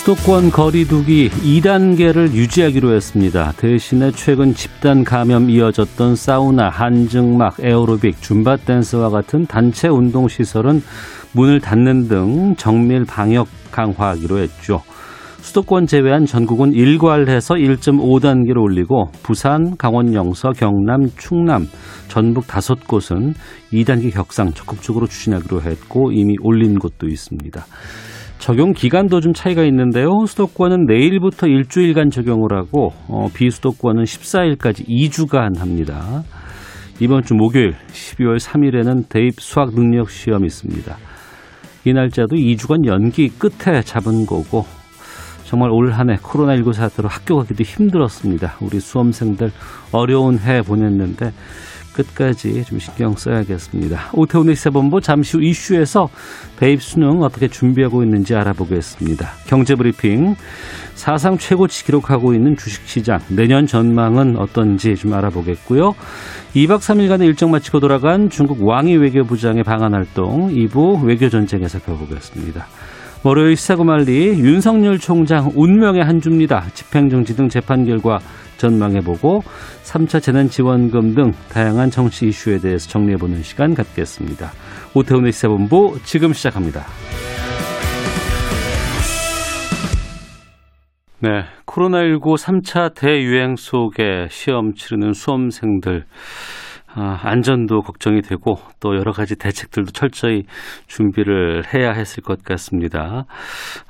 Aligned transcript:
수도권 0.00 0.50
거리두기 0.50 1.28
2단계를 1.28 2.32
유지하기로 2.32 2.94
했습니다. 2.94 3.52
대신에 3.58 4.10
최근 4.12 4.54
집단 4.54 5.04
감염 5.04 5.50
이어졌던 5.50 6.16
사우나, 6.16 6.70
한증막, 6.70 7.58
에어로빅, 7.60 8.22
줌바 8.22 8.56
댄스와 8.64 9.10
같은 9.10 9.44
단체 9.44 9.88
운동 9.88 10.26
시설은 10.26 10.80
문을 11.32 11.60
닫는 11.60 12.08
등 12.08 12.54
정밀 12.56 13.04
방역 13.04 13.48
강화하기로 13.72 14.38
했죠. 14.38 14.80
수도권 15.42 15.86
제외한 15.86 16.24
전국은 16.24 16.72
일괄해서 16.72 17.56
1.5단계로 17.56 18.62
올리고 18.62 19.10
부산, 19.22 19.76
강원 19.76 20.14
영서, 20.14 20.52
경남, 20.52 21.10
충남, 21.18 21.66
전북 22.08 22.46
다섯 22.46 22.86
곳은 22.86 23.34
2단계 23.70 24.14
격상 24.14 24.54
적극적으로 24.54 25.06
추진하기로 25.06 25.60
했고 25.60 26.10
이미 26.10 26.36
올린 26.42 26.78
곳도 26.78 27.06
있습니다. 27.06 27.66
적용 28.40 28.72
기간도 28.72 29.20
좀 29.20 29.32
차이가 29.34 29.62
있는데요. 29.64 30.24
수도권은 30.26 30.86
내일부터 30.86 31.46
일주일간 31.46 32.10
적용을 32.10 32.56
하고 32.56 32.92
어, 33.06 33.28
비수도권은 33.34 34.04
14일까지 34.04 34.88
2주간 34.88 35.58
합니다. 35.58 36.22
이번 37.00 37.22
주 37.22 37.34
목요일 37.34 37.74
12월 37.92 38.38
3일에는 38.38 39.08
대입 39.08 39.40
수학 39.40 39.74
능력 39.74 40.10
시험이 40.10 40.46
있습니다. 40.46 40.96
이 41.84 41.92
날짜도 41.92 42.36
2주간 42.36 42.86
연기 42.86 43.28
끝에 43.28 43.82
잡은 43.82 44.24
거고 44.26 44.64
정말 45.44 45.70
올 45.70 45.92
한 45.92 46.10
해 46.10 46.16
코로나19 46.16 46.72
사태로 46.72 47.08
학교 47.08 47.36
가기도 47.38 47.62
힘들었습니다. 47.62 48.54
우리 48.62 48.80
수험생들 48.80 49.50
어려운 49.92 50.38
해 50.38 50.62
보냈는데 50.62 51.32
끝까지 52.02 52.64
좀 52.64 52.78
신경 52.78 53.14
써야겠습니다. 53.14 54.10
오태훈의 54.12 54.56
시사본부 54.56 55.00
잠시 55.00 55.36
후 55.36 55.42
이슈에서 55.42 56.08
대입 56.56 56.82
수능 56.82 57.22
어떻게 57.22 57.48
준비하고 57.48 58.02
있는지 58.02 58.34
알아보겠습니다. 58.34 59.28
경제브리핑 59.46 60.36
사상 60.94 61.38
최고치 61.38 61.84
기록하고 61.84 62.34
있는 62.34 62.56
주식시장 62.56 63.20
내년 63.28 63.66
전망은 63.66 64.36
어떤지 64.36 64.96
좀 64.96 65.14
알아보겠고요. 65.14 65.94
2박 66.54 66.78
3일간의 66.78 67.24
일정 67.24 67.50
마치고 67.50 67.80
돌아간 67.80 68.28
중국 68.28 68.62
왕이 68.62 68.96
외교부장의 68.96 69.64
방한활동 69.64 70.50
2부 70.50 71.04
외교전쟁에 71.04 71.68
살펴보겠습니다. 71.68 72.66
월요일 73.22 73.54
시사고말리 73.54 74.40
윤석열 74.40 74.98
총장 74.98 75.52
운명의 75.54 76.02
한 76.02 76.22
주입니다. 76.22 76.64
집행정지 76.72 77.36
등 77.36 77.50
재판 77.50 77.84
결과 77.84 78.18
전망해보고 78.60 79.42
3차 79.82 80.22
재난지원금 80.22 81.14
등 81.14 81.32
다양한 81.48 81.90
정치 81.90 82.28
이슈에 82.28 82.58
대해서 82.58 82.88
정리해보는 82.88 83.42
시간 83.42 83.74
갖겠습니다. 83.74 84.52
오태훈의 84.94 85.32
시사본부 85.32 85.98
지금 86.04 86.32
시작합니다. 86.32 86.84
네, 91.22 91.44
코로나19 91.66 92.38
3차 92.38 92.94
대유행 92.94 93.56
속에 93.56 94.28
시험 94.30 94.74
치르는 94.74 95.12
수험생들 95.12 96.04
아, 96.94 97.20
안전도 97.22 97.82
걱정이 97.82 98.20
되고 98.22 98.54
또 98.80 98.96
여러 98.96 99.12
가지 99.12 99.36
대책들도 99.38 99.92
철저히 99.92 100.42
준비를 100.88 101.62
해야 101.72 101.92
했을 101.92 102.22
것 102.22 102.42
같습니다. 102.42 103.24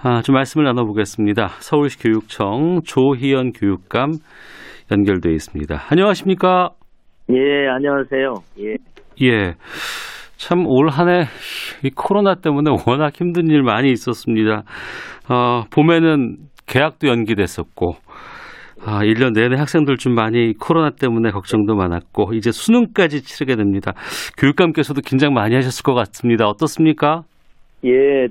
아, 0.02 0.22
좀 0.22 0.34
말씀을 0.34 0.64
나눠보겠습니다. 0.66 1.48
서울시 1.60 1.98
교육청 1.98 2.80
조희연 2.84 3.52
교육감 3.52 4.12
연결돼 4.92 5.32
있습니다. 5.32 5.82
안녕하십니까? 5.90 6.70
예, 7.30 7.68
안녕하세요. 7.68 8.34
예. 8.60 8.74
예. 9.26 9.54
참 10.36 10.64
올 10.66 10.88
한해 10.88 11.24
이 11.84 11.90
코로나 11.94 12.34
때문에 12.34 12.70
워낙 12.86 13.12
힘든 13.14 13.48
일 13.50 13.62
많이 13.62 13.90
있었습니다. 13.92 14.62
어, 15.28 15.64
봄에는 15.70 16.36
개학도 16.66 17.08
연기됐었고 17.08 17.94
아, 18.84 19.00
1년 19.02 19.34
내내 19.34 19.56
학생들 19.56 19.98
좀 19.98 20.14
많이 20.14 20.54
코로나 20.54 20.90
때문에 20.90 21.30
걱정도 21.30 21.74
많았고 21.74 22.32
이제 22.34 22.50
수능까지 22.50 23.22
치르게 23.22 23.56
됩니다. 23.56 23.92
교육감께서도 24.38 25.02
긴장 25.02 25.34
많이 25.34 25.54
하셨을 25.54 25.82
것 25.82 25.94
같습니다. 25.94 26.46
어떻습니까? 26.46 27.22
예. 27.84 28.28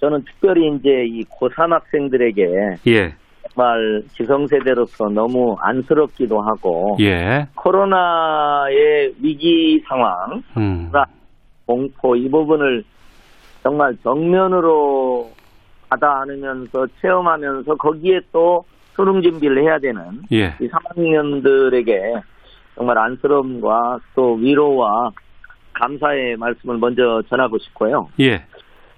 저는 0.00 0.22
특별히 0.24 0.74
이제 0.76 0.88
이 1.06 1.22
고3 1.24 1.70
학생들에게 1.70 2.42
예. 2.88 3.14
정말 3.54 4.02
지성세대로서 4.12 5.08
너무 5.10 5.56
안쓰럽기도 5.60 6.40
하고 6.40 6.96
예. 7.00 7.46
코로나의 7.54 9.12
위기 9.22 9.82
상황, 9.88 10.42
음. 10.56 10.90
공포 11.66 12.16
이 12.16 12.28
부분을 12.28 12.82
정말 13.62 13.94
정면으로 14.02 15.30
받아 15.88 16.20
안으면서 16.20 16.86
체험하면서 17.00 17.76
거기에 17.76 18.20
또 18.32 18.64
수능 18.94 19.22
준비를 19.22 19.62
해야 19.62 19.78
되는 19.78 20.22
예. 20.32 20.54
이 20.60 20.68
3학년들에게 20.68 22.22
정말 22.74 22.98
안쓰러움과 22.98 23.98
또 24.14 24.34
위로와 24.34 25.10
감사의 25.72 26.36
말씀을 26.36 26.78
먼저 26.78 27.22
전하고 27.28 27.58
싶고요. 27.58 28.08
예. 28.20 28.44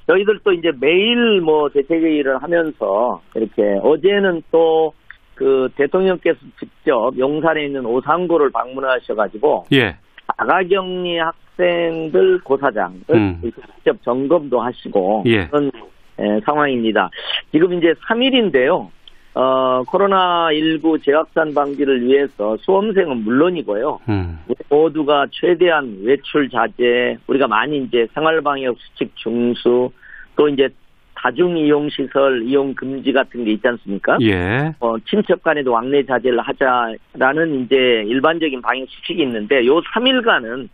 저희들도 0.06 0.52
이제 0.52 0.70
매일 0.78 1.40
뭐 1.40 1.68
대책회의를 1.70 2.42
하면서 2.42 3.20
이렇게 3.34 3.78
어제는 3.82 4.42
또 4.50 4.92
그 5.36 5.68
대통령께서 5.76 6.38
직접 6.58 7.16
용산에 7.16 7.66
있는 7.66 7.86
오상고를 7.86 8.50
방문하셔가지고 8.50 9.66
예. 9.74 9.96
자가격리 10.38 11.18
학생들 11.18 12.40
고사장을 12.42 13.02
음. 13.10 13.40
직접 13.76 14.02
점검도 14.02 14.60
하시고 14.60 15.24
예. 15.26 15.46
그런 15.46 15.70
에, 16.18 16.40
상황입니다. 16.46 17.10
지금 17.52 17.74
이제 17.74 17.92
3일인데요. 18.08 18.88
어, 19.36 19.82
코로나19 19.84 21.04
재확산 21.04 21.52
방지를 21.52 22.00
위해서 22.06 22.56
수험생은 22.62 23.18
물론이고요. 23.18 24.00
음. 24.08 24.38
모두가 24.70 25.26
최대한 25.30 25.98
외출 26.02 26.48
자제, 26.48 27.18
우리가 27.26 27.46
많이 27.46 27.84
이제 27.84 28.08
생활방역 28.14 28.78
수칙 28.78 29.14
중수, 29.14 29.90
또 30.36 30.48
이제 30.48 30.70
다중이용시설 31.16 32.44
이용 32.44 32.74
금지 32.74 33.12
같은 33.12 33.44
게 33.44 33.52
있지 33.52 33.68
않습니까? 33.68 34.16
예. 34.22 34.72
어, 34.80 34.96
친척 35.00 35.42
간에도 35.42 35.70
왕래 35.70 36.02
자제를 36.02 36.40
하자라는 36.40 37.64
이제 37.64 37.76
일반적인 38.06 38.62
방역 38.62 38.88
수칙이 38.88 39.22
있는데 39.22 39.66
요 39.66 39.82
3일간은 39.82 40.66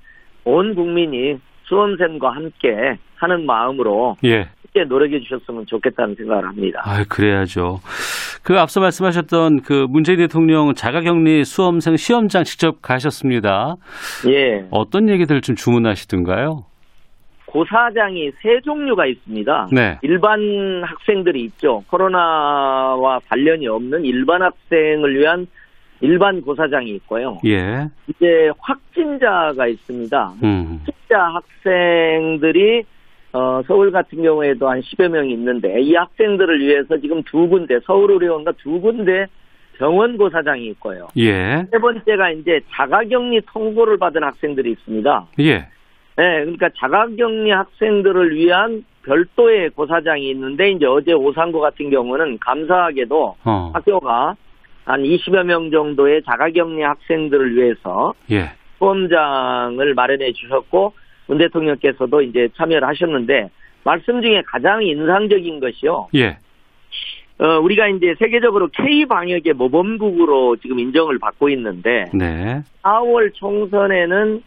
온 0.45 0.75
국민이 0.77 1.37
수험생과 1.65 2.31
함께 2.31 2.97
하는 3.17 3.45
마음으로 3.45 4.17
예. 4.25 4.49
함께 4.73 4.85
노력해 4.89 5.21
주셨으면 5.21 5.67
좋겠다는 5.67 6.15
생각을 6.17 6.47
합니다. 6.47 6.83
아, 6.85 7.05
그래야죠. 7.09 7.81
그 8.43 8.59
앞서 8.59 8.81
말씀하셨던 8.81 9.61
그 9.63 9.87
문재인 9.89 10.19
대통령 10.19 10.75
자가격리 10.75 11.45
수험생 11.45 11.97
시험장 11.97 12.45
직접 12.45 12.81
가셨습니다. 12.83 13.77
예. 14.29 14.67
어떤 14.71 15.09
얘기들 15.09 15.43
좀 15.43 15.55
주문하시던가요? 15.55 16.65
고사장이 17.47 18.31
세 18.41 18.61
종류가 18.65 19.07
있습니다. 19.07 19.69
네. 19.73 19.99
일반 20.01 20.83
학생들이 20.83 21.43
있죠. 21.45 21.85
코로나와 21.89 23.21
관련이 23.29 23.69
없는 23.69 24.07
일반 24.07 24.43
학생을 24.43 25.19
위한 25.19 25.47
일반 26.01 26.41
고사장이 26.41 26.91
있고요. 26.97 27.39
예. 27.45 27.89
이제 28.09 28.51
확진자가 28.59 29.67
있습니다. 29.67 30.33
음. 30.43 30.81
확진자 30.87 31.41
학생들이 31.65 32.85
어, 33.33 33.63
서울 33.67 33.91
같은 33.91 34.23
경우에도 34.23 34.69
한 34.69 34.81
10여 34.81 35.09
명이 35.09 35.33
있는데 35.33 35.81
이 35.81 35.95
학생들을 35.95 36.61
위해서 36.61 36.99
지금 36.99 37.23
두 37.23 37.49
군데 37.49 37.79
서울의료원과 37.87 38.53
두 38.59 38.81
군데 38.81 39.27
병원 39.79 40.19
고사장이 40.19 40.67
있고요. 40.69 41.09
예. 41.17 41.65
세 41.71 41.79
번째가 41.79 42.31
이제 42.33 42.61
자가격리 42.71 43.41
통보를 43.53 43.97
받은 43.97 44.23
학생들이 44.23 44.73
있습니다. 44.73 45.27
예. 45.41 45.67
네, 46.17 46.41
그러니까 46.41 46.69
자가격리 46.77 47.51
학생들을 47.51 48.37
위한 48.37 48.85
별도의 49.05 49.71
고사장이 49.71 50.31
있는데 50.31 50.71
이제 50.71 50.85
어제 50.85 51.13
오상고 51.13 51.61
같은 51.61 51.91
경우는 51.91 52.39
감사하게도 52.39 53.37
어. 53.45 53.71
학교가 53.73 54.37
한 54.85 55.03
20여 55.03 55.45
명 55.45 55.71
정도의 55.71 56.23
자가격리 56.25 56.83
학생들을 56.83 57.57
위해서 57.57 58.13
예. 58.31 58.51
수험장을 58.79 59.95
마련해 59.95 60.33
주셨고 60.33 60.93
문 61.33 61.39
대통령께서도 61.39 62.21
이제 62.23 62.49
참여를 62.57 62.87
하셨는데 62.87 63.51
말씀 63.85 64.21
중에 64.21 64.43
가장 64.47 64.83
인상적인 64.83 65.61
것이요. 65.61 66.09
예. 66.15 66.37
어, 67.39 67.59
우리가 67.59 67.89
이제 67.89 68.15
세계적으로 68.19 68.69
K 68.69 69.07
방역의 69.07 69.55
모범국으로 69.55 70.57
지금 70.57 70.79
인정을 70.79 71.19
받고 71.19 71.49
있는데 71.49 72.05
네. 72.13 72.63
4월 72.83 73.33
총선에는 73.35 74.43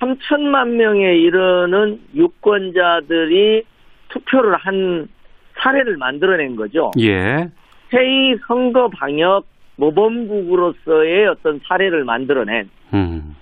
3천만 0.00 0.68
명에 0.68 1.16
이르는 1.16 2.00
유권자들이 2.14 3.62
투표를 4.10 4.56
한 4.56 5.08
사례를 5.56 5.96
만들어낸 5.96 6.54
거죠. 6.56 6.90
예. 7.00 7.48
K 7.88 8.36
선거 8.46 8.88
방역 8.88 9.46
모범국으로서의 9.76 11.26
어떤 11.28 11.60
사례를 11.66 12.04
만들어낸. 12.04 12.68
음. 12.92 13.34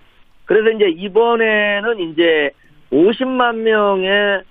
그래서 0.51 0.69
이제 0.71 0.89
이번에는 0.89 2.01
이제 2.01 2.51
50만 2.91 3.59
명의 3.59 4.43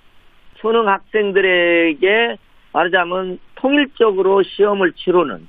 수능 0.54 0.88
학생들에게 0.88 2.38
말하자면 2.72 3.38
통일적으로 3.56 4.42
시험을 4.42 4.92
치르는 4.92 5.46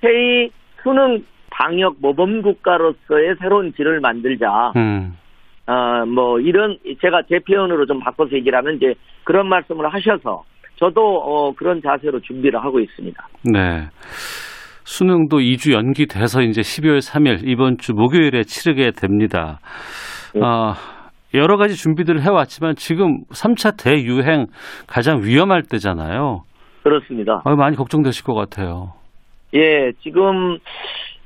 K 0.00 0.50
수능 0.82 1.22
방역 1.50 1.96
모범 1.98 2.40
국가로서의 2.40 3.36
새로운 3.38 3.72
길을 3.72 4.00
만들자. 4.00 4.72
음. 4.76 5.18
어, 5.66 6.06
뭐 6.06 6.40
이런 6.40 6.78
제가 7.02 7.24
제 7.28 7.38
표현으로 7.40 7.84
좀 7.84 8.00
바꿔서 8.00 8.32
얘기를 8.32 8.56
하면 8.56 8.76
이제 8.76 8.94
그런 9.24 9.46
말씀을 9.46 9.92
하셔서 9.92 10.42
저도 10.76 11.18
어, 11.18 11.54
그런 11.54 11.82
자세로 11.82 12.20
준비를 12.20 12.64
하고 12.64 12.80
있습니다. 12.80 13.28
네. 13.44 13.86
수능도 14.84 15.38
2주 15.38 15.72
연기돼서 15.72 16.42
이제 16.42 16.60
12월 16.60 16.98
3일 16.98 17.48
이번 17.48 17.78
주 17.78 17.92
목요일에 17.92 18.42
치르게 18.42 18.90
됩니다. 18.92 19.58
네. 20.34 20.40
아, 20.42 20.74
여러 21.34 21.56
가지 21.56 21.74
준비들을 21.74 22.22
해왔지만 22.22 22.74
지금 22.76 23.20
3차 23.32 23.82
대유행 23.82 24.46
가장 24.86 25.22
위험할 25.22 25.62
때잖아요. 25.62 26.42
그렇습니다. 26.82 27.40
아, 27.44 27.54
많이 27.54 27.76
걱정되실 27.76 28.24
것 28.24 28.34
같아요. 28.34 28.92
예, 29.54 29.92
지금 30.02 30.58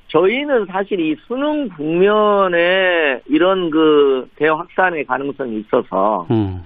저희는 0.08 0.66
사실 0.66 1.00
이 1.00 1.16
수능 1.26 1.68
국면에 1.70 3.20
이런 3.26 3.70
그 3.70 4.28
대확산의 4.36 5.04
가능성이 5.04 5.60
있어서 5.60 6.26
음. 6.30 6.62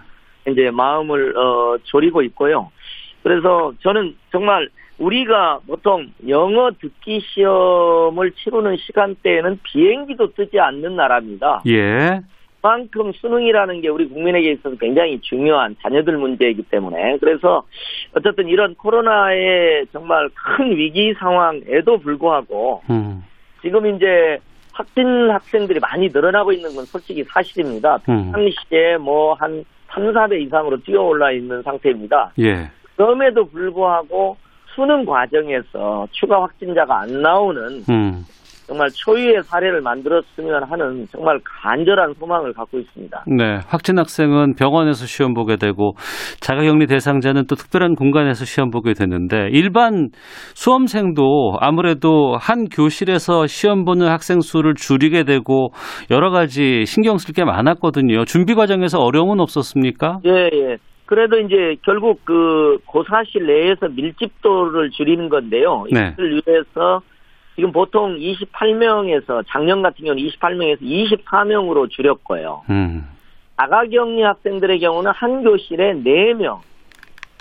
이제 0.49 0.71
마음을 0.71 1.37
어 1.37 1.77
졸이고 1.85 2.23
있고요. 2.23 2.71
그래서 3.23 3.73
저는 3.81 4.15
정말 4.33 4.69
우리가 5.00 5.61
보통 5.67 6.12
영어 6.29 6.70
듣기 6.70 7.20
시험을 7.20 8.32
치르는 8.32 8.76
시간대에는 8.76 9.58
비행기도 9.62 10.32
뜨지 10.35 10.61
않는 10.61 10.94
나라입니다. 10.97 11.62
예. 11.67 12.20
그만큼 12.61 13.11
수능이라는 13.12 13.81
게 13.81 13.88
우리 13.88 14.06
국민에게 14.06 14.52
있어서 14.52 14.76
굉장히 14.76 15.19
중요한 15.20 15.75
자녀들 15.82 16.19
문제이기 16.19 16.64
때문에 16.64 17.17
그래서 17.19 17.62
어쨌든 18.14 18.49
이런 18.49 18.75
코로나의 18.75 19.87
정말 19.93 20.29
큰 20.35 20.76
위기 20.76 21.14
상황에도 21.14 21.99
불구하고 21.99 22.82
음. 22.91 23.25
지금 23.62 23.87
이제 23.97 24.38
확진 24.75 25.31
학생들이 25.31 25.81
많이 25.81 26.08
늘어나고 26.08 26.52
있는 26.52 26.75
건 26.75 26.85
솔직히 26.85 27.25
사실입니다. 27.25 27.99
음. 28.11 28.31
평시에 28.32 28.99
뭐 28.99 29.35
한 29.35 29.64
3, 29.93 30.12
4배 30.12 30.41
이상으로 30.43 30.79
뛰어올라 30.82 31.32
있는 31.32 31.62
상태입니다. 31.62 32.32
예. 32.41 32.70
그럼에도 32.97 33.44
불구하고 33.47 34.37
수능 34.75 35.05
과정에서 35.05 36.07
추가 36.13 36.43
확진자가 36.43 37.03
안 37.03 37.23
나오는 37.23 37.83
음. 37.89 38.25
정말 38.71 38.89
초유의 38.89 39.43
사례를 39.43 39.81
만들었으면 39.81 40.63
하는 40.63 41.05
정말 41.11 41.41
간절한 41.43 42.15
소망을 42.15 42.53
갖고 42.53 42.79
있습니다. 42.79 43.25
네. 43.27 43.59
확진 43.67 43.99
학생은 43.99 44.55
병원에서 44.55 45.07
시험 45.07 45.35
보게 45.35 45.57
되고 45.57 45.95
자가격리 46.39 46.87
대상자는 46.87 47.47
또 47.49 47.57
특별한 47.57 47.97
공간에서 47.97 48.45
시험 48.45 48.71
보게 48.71 48.93
되는데 48.95 49.49
일반 49.51 50.11
수험생도 50.55 51.57
아무래도 51.59 52.37
한 52.39 52.67
교실에서 52.67 53.49
시험 53.49 53.85
보는 53.85 54.07
학생 54.07 54.39
수를 54.41 54.75
줄이게 54.77 55.25
되고 55.25 55.71
여러 56.13 56.31
가지 56.31 56.85
신경 56.87 57.19
쓸 57.19 57.35
게 57.35 57.45
많았거든요. 57.45 58.25
준비 58.25 58.55
과정에서 58.55 59.01
어려움은 59.01 59.41
없었습니까? 59.41 60.21
예, 60.27 60.49
예. 60.53 60.77
그래도 61.11 61.41
이제 61.41 61.75
결국 61.83 62.25
그 62.25 62.79
고사실 62.87 63.45
내에서 63.45 63.89
밀집도를 63.89 64.91
줄이는 64.93 65.29
건데요. 65.29 65.85
네. 65.91 66.15
이를 66.17 66.41
위해서 66.47 67.03
지금 67.57 67.73
보통 67.73 68.17
28명에서 68.17 69.43
작년 69.49 69.83
같은 69.83 70.05
경우는 70.05 70.23
28명에서 70.23 70.81
24명으로 70.81 71.91
줄였고요. 71.91 72.62
음. 72.71 73.09
자가격리 73.57 74.23
학생들의 74.23 74.79
경우는 74.79 75.11
한 75.11 75.43
교실에 75.43 75.95
4명. 75.95 76.61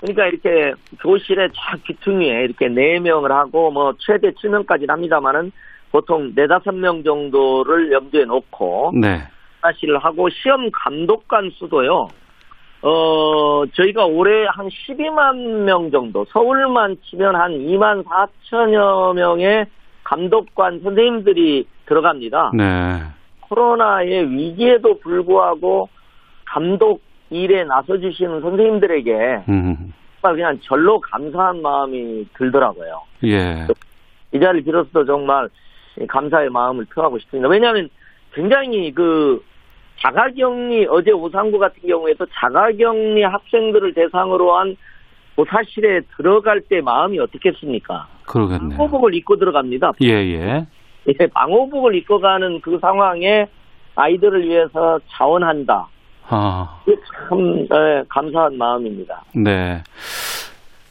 그러니까 0.00 0.26
이렇게 0.26 0.74
교실에 1.00 1.48
쫙 1.54 1.80
귀퉁이에 1.84 2.42
이렇게 2.42 2.66
4명을 2.66 3.28
하고 3.28 3.70
뭐 3.70 3.94
최대 4.00 4.32
7명까지는 4.32 4.88
합니다만은 4.88 5.52
보통 5.92 6.32
4, 6.34 6.58
5명 6.58 7.04
정도를 7.04 7.92
염두에 7.92 8.24
놓고 8.24 8.94
네. 9.00 9.20
사실을 9.60 9.98
하고 9.98 10.28
시험 10.28 10.68
감독관 10.72 11.50
수도요. 11.54 12.08
어, 12.82 13.64
저희가 13.74 14.06
올해 14.06 14.46
한 14.46 14.68
12만 14.68 15.64
명 15.64 15.90
정도, 15.90 16.24
서울만 16.26 16.96
치면 17.04 17.36
한 17.36 17.52
2만 17.52 18.04
4천여 18.04 19.14
명의 19.14 19.66
감독관 20.04 20.80
선생님들이 20.82 21.66
들어갑니다. 21.86 22.52
네. 22.54 23.02
코로나의 23.42 24.30
위기에도 24.30 24.98
불구하고 25.00 25.88
감독 26.46 27.02
일에 27.30 27.64
나서주시는 27.64 28.40
선생님들에게 28.40 29.44
음. 29.48 29.92
정말 30.20 30.36
그냥 30.36 30.58
절로 30.62 31.00
감사한 31.00 31.62
마음이 31.62 32.26
들더라고요. 32.36 33.02
예. 33.24 33.66
이 34.32 34.40
자리를 34.40 34.62
빌어서도 34.64 35.04
정말 35.04 35.48
감사의 36.08 36.50
마음을 36.50 36.86
표하고 36.86 37.18
싶습니다. 37.18 37.48
왜냐하면 37.48 37.88
굉장히 38.32 38.92
그 38.92 39.42
자가격리 40.02 40.86
어제 40.90 41.10
오상구 41.10 41.58
같은 41.58 41.80
경우에도 41.86 42.26
자가격리 42.26 43.22
학생들을 43.22 43.94
대상으로 43.94 44.56
한 44.56 44.76
고사실에 45.36 46.00
들어갈 46.16 46.60
때 46.62 46.80
마음이 46.80 47.18
어떻겠습니까? 47.18 48.06
그러겠네요. 48.26 48.76
방호복을 48.76 49.14
입고 49.14 49.36
들어갑니다. 49.36 49.92
예, 50.02 50.08
예. 50.08 50.66
예, 51.08 51.26
방호복을 51.32 51.94
입고 51.96 52.20
가는 52.20 52.60
그 52.60 52.78
상황에 52.80 53.46
아이들을 53.96 54.48
위해서 54.48 54.98
자원한다. 55.08 55.88
아. 56.28 56.80
참 56.86 57.60
예, 57.60 58.02
감사한 58.08 58.56
마음입니다. 58.56 59.22
네. 59.34 59.82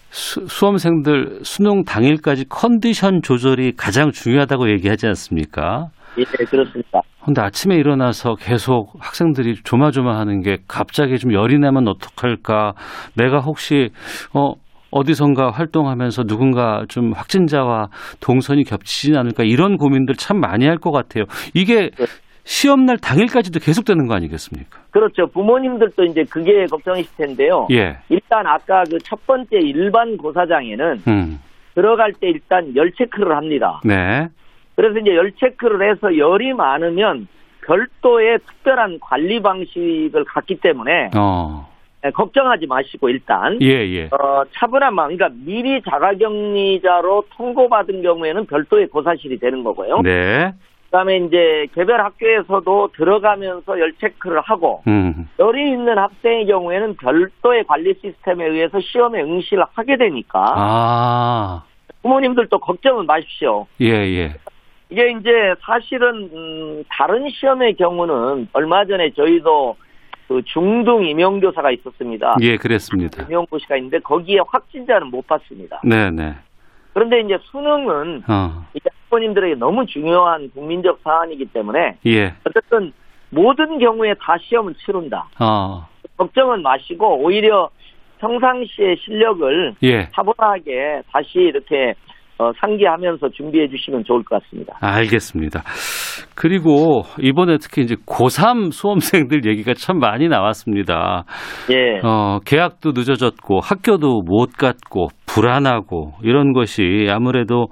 수, 0.10 0.46
수험생들 0.48 1.40
수능 1.44 1.84
당일까지 1.84 2.50
컨디션 2.50 3.22
조절이 3.22 3.74
가장 3.78 4.12
중요하다고 4.12 4.70
얘기하지 4.72 5.08
않습니까? 5.08 5.90
예, 6.18 6.24
그렇습니다. 6.46 7.02
근데 7.24 7.42
아침에 7.42 7.76
일어나서 7.76 8.36
계속 8.36 8.94
학생들이 9.00 9.56
조마조마하는 9.64 10.42
게 10.42 10.57
갑자기 10.68 11.18
좀 11.18 11.33
열이 11.33 11.60
나면 11.60 11.88
어떡할까? 11.88 12.74
내가 13.16 13.40
혹시 13.40 13.90
어 14.33 14.54
어디선가 14.92 15.52
활동하면서 15.52 16.24
누군가 16.24 16.83
좀 16.90 17.12
확진자와 17.14 17.90
동선이 18.22 18.64
겹치진 18.64 19.16
않을까 19.18 19.44
이런 19.44 19.78
고민들 19.78 20.16
참 20.16 20.40
많이 20.40 20.66
할 20.66 20.78
것 20.78 20.92
같아요. 20.92 21.26
이게 21.54 21.92
시험 22.44 22.86
날 22.86 22.98
당일까지도 22.98 23.60
계속되는 23.60 24.07
거 24.07 24.16
아니겠습니까? 24.16 24.80
그렇죠. 24.90 25.28
부모님들도 25.28 26.04
이제 26.06 26.24
그게 26.31 26.66
걱정이실 26.66 27.16
텐데요. 27.18 27.68
예. 27.72 27.98
일단 28.10 28.48
아까 28.48 28.81
그 28.90 28.98
첫 29.04 29.24
번째 29.28 29.57
일반 29.62 30.18
고사장에는 30.18 30.95
음. 31.07 31.38
들어갈 31.76 32.12
때 32.14 32.28
일단 32.30 32.76
열 32.76 32.92
체크를 32.98 33.36
합니다. 33.38 33.80
네. 33.86 34.28
그래서 34.80 34.98
이제 34.98 35.14
열 35.14 35.33
체크를 35.33 35.92
해서 35.92 36.18
열이 36.18 36.54
많으면 36.54 37.28
별도의 37.66 38.40
특별한 38.48 39.00
관리 39.02 39.42
방식을 39.42 40.24
갖기 40.24 40.62
때문에 40.62 41.09
어. 41.18 41.69
예, 42.06 42.12
걱정하지 42.12 42.66
마시고 42.66 43.09
일단 43.09 43.62
예, 43.62 43.68
예. 43.68 44.06
어, 44.06 44.44
차분한 44.54 44.95
마음, 44.95 45.18
그러니까 45.18 45.38
미리 45.44 45.81
자가격리자로 45.81 47.26
통보받은 47.36 48.04
경우에는 48.04 48.45
별도의 48.45 48.88
고사실이 48.88 49.38
되는 49.40 49.66
거고요. 49.66 50.00
네. 50.02 50.54
그다음에 50.86 51.18
이제 51.18 51.68
개별 51.76 52.00
학교에서도 52.00 52.92
들어가면서 52.95 53.78
열 53.81 53.92
체크를 54.00 54.40
하고 54.40 54.81
음. 54.88 55.28
열이 55.40 55.71
있는 55.71 55.98
학생의 55.98 56.45
경우에는 56.45 56.95
별도의 56.95 57.66
관리 57.66 57.94
시스템에 58.02 58.45
의해서 58.45 58.80
시험에 58.80 59.24
응시를 59.24 59.66
하게 59.74 59.98
되니까 59.98 60.54
아. 60.56 61.64
부모님들도 62.02 62.59
걱정은 62.59 63.06
마십시오. 63.07 63.68
예, 63.81 63.88
예. 63.88 64.36
이게 64.90 65.12
이제 65.12 65.56
사실은 65.62 66.30
음, 66.34 66.84
다른 66.90 67.30
시험의 67.30 67.76
경우는 67.76 68.50
얼마 68.54 68.86
전에 68.86 69.12
저희도 69.12 69.78
그 70.28 70.42
중등 70.46 71.06
임용교사가 71.06 71.72
있었습니다. 71.72 72.36
예, 72.42 72.58
그랬습니다. 72.58 73.24
임용고시가 73.24 73.78
있는데 73.78 74.00
거기에 74.00 74.40
확진자는 74.48 75.08
못 75.08 75.26
봤습니다. 75.28 75.81
네, 75.84 76.10
네. 76.12 76.36
그런데 76.94 77.22
이제 77.22 77.38
수능은 77.44 78.24
어. 78.28 78.66
이제 78.74 78.90
학부모님들에게 79.10 79.56
너무 79.56 79.86
중요한 79.86 80.50
국민적 80.52 81.00
사안이기 81.04 81.46
때문에 81.46 81.98
예. 82.08 82.34
어쨌든 82.44 82.92
모든 83.30 83.78
경우에 83.78 84.16
다 84.16 84.38
시험을 84.40 84.74
치른다. 84.86 85.28
어. 85.40 85.88
걱정은 86.18 86.64
마시고 86.64 87.19
오히려 87.19 87.69
평상시의 88.19 88.98
실력을 88.98 89.76
예. 89.84 90.10
차분하게 90.10 91.04
다시 91.12 91.40
이렇게 91.40 91.94
어, 92.40 92.52
상기하면서 92.58 93.30
준비해 93.30 93.68
주시면 93.68 94.06
좋을 94.06 94.24
것 94.24 94.42
같습니다. 94.42 94.74
알겠습니다. 94.80 95.62
그리고 96.36 97.02
이번에 97.22 97.58
특히 97.62 97.81
이제 97.81 97.96
고3 97.96 98.72
수험생들 98.72 99.46
얘기가 99.46 99.74
참 99.74 100.00
많이 100.00 100.30
나왔습니다. 100.30 101.26
예. 101.69 102.00
어, 102.02 102.40
계약도 102.46 102.94
늦어졌고 102.94 103.60
학교도 103.60 104.22
못 104.22 104.54
갔고 104.58 105.10
불안하고 105.28 106.14
이런 106.24 106.54
것이 106.54 107.08
아무래도 107.10 107.68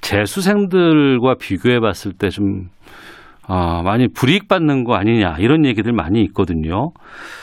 재수생들과 0.00 1.34
비교해 1.38 1.78
봤을 1.78 2.12
때좀 2.18 2.68
어, 3.48 3.82
많이 3.82 4.08
불이익 4.08 4.48
받는 4.48 4.84
거 4.84 4.94
아니냐 4.94 5.36
이런 5.40 5.66
얘기들 5.66 5.92
많이 5.92 6.22
있거든요. 6.22 6.92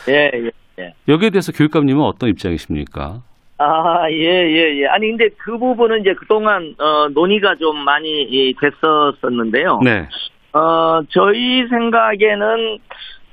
예, 0.10 0.32
예, 0.34 0.50
예. 0.80 0.94
여기에 1.08 1.30
대해서 1.30 1.52
교육감님은 1.52 2.02
어떤 2.02 2.30
입장이십니까? 2.30 3.20
아, 3.64 4.12
예, 4.12 4.16
예, 4.16 4.82
예. 4.82 4.88
아니, 4.88 5.10
근데 5.10 5.30
그 5.38 5.58
부분은 5.58 6.02
이제 6.02 6.14
그동안, 6.14 6.76
어, 6.78 7.08
논의가 7.10 7.56
좀 7.56 7.78
많이 7.78 8.24
이, 8.24 8.54
됐었었는데요. 8.60 9.80
네. 9.84 10.08
어, 10.52 11.02
저희 11.10 11.66
생각에는 11.68 12.80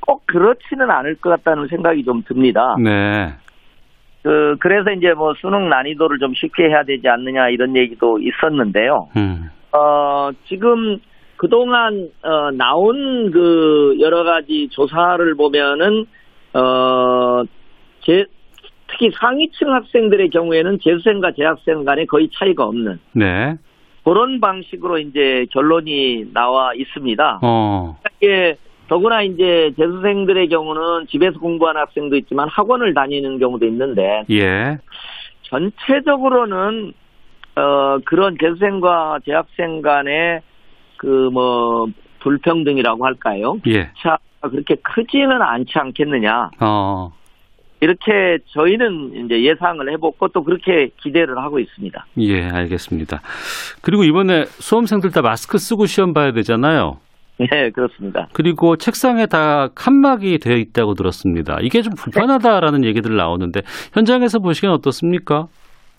꼭 0.00 0.26
그렇지는 0.26 0.90
않을 0.90 1.16
것 1.16 1.30
같다는 1.30 1.66
생각이 1.68 2.04
좀 2.04 2.22
듭니다. 2.22 2.76
네. 2.82 3.34
그, 4.22 4.56
그래서 4.60 4.90
이제 4.92 5.12
뭐 5.14 5.34
수능 5.40 5.68
난이도를 5.68 6.18
좀 6.18 6.32
쉽게 6.34 6.68
해야 6.68 6.84
되지 6.84 7.08
않느냐 7.08 7.48
이런 7.48 7.76
얘기도 7.76 8.18
있었는데요. 8.18 9.08
음. 9.16 9.50
어, 9.72 10.30
지금 10.46 10.98
그동안, 11.36 12.08
어, 12.22 12.50
나온 12.52 13.30
그 13.30 13.96
여러 13.98 14.24
가지 14.24 14.68
조사를 14.70 15.34
보면은, 15.34 16.04
어, 16.52 17.42
제, 18.02 18.26
특히 18.90 19.10
상위층 19.18 19.72
학생들의 19.72 20.30
경우에는 20.30 20.78
재수생과 20.82 21.32
재학생 21.32 21.84
간에 21.84 22.04
거의 22.06 22.28
차이가 22.32 22.64
없는 22.64 22.98
네. 23.12 23.56
그런 24.04 24.40
방식으로 24.40 24.98
이제 24.98 25.46
결론이 25.52 26.32
나와 26.32 26.72
있습니다. 26.74 27.40
어. 27.42 27.98
이게 28.16 28.56
더구나 28.88 29.22
이제 29.22 29.72
재수생들의 29.76 30.48
경우는 30.48 31.06
집에서 31.08 31.38
공부하는 31.38 31.80
학생도 31.82 32.16
있지만 32.16 32.48
학원을 32.48 32.94
다니는 32.94 33.38
경우도 33.38 33.66
있는데 33.66 34.24
예. 34.30 34.78
전체적으로는 35.42 36.92
어 37.56 37.98
그런 38.04 38.36
재수생과 38.40 39.20
재학생 39.24 39.82
간의 39.82 40.40
그 40.96 41.30
뭐 41.32 41.86
불평등이라고 42.20 43.04
할까요? 43.04 43.58
예. 43.66 43.90
차 43.98 44.18
그렇게 44.42 44.76
크지는 44.76 45.42
않지 45.42 45.72
않겠느냐 45.74 46.50
어. 46.60 47.12
이렇게 47.80 48.38
저희는 48.48 49.24
이제 49.24 49.42
예상을 49.42 49.90
해보고 49.92 50.28
또 50.28 50.44
그렇게 50.44 50.90
기대를 51.00 51.38
하고 51.38 51.58
있습니다. 51.58 52.06
예, 52.18 52.48
알겠습니다. 52.48 53.20
그리고 53.82 54.04
이번에 54.04 54.44
수험생들 54.44 55.10
다 55.10 55.22
마스크 55.22 55.58
쓰고 55.58 55.86
시험 55.86 56.12
봐야 56.12 56.32
되잖아요. 56.32 56.98
네 57.38 57.70
그렇습니다. 57.70 58.28
그리고 58.34 58.76
책상에 58.76 59.24
다 59.24 59.68
칸막이 59.74 60.38
되어 60.38 60.56
있다고 60.56 60.92
들었습니다. 60.92 61.56
이게 61.62 61.80
좀 61.80 61.94
불편하다라는 61.94 62.84
얘기들 62.84 63.16
나오는데 63.16 63.62
현장에서 63.94 64.40
보시기엔 64.40 64.72
어떻습니까? 64.74 65.48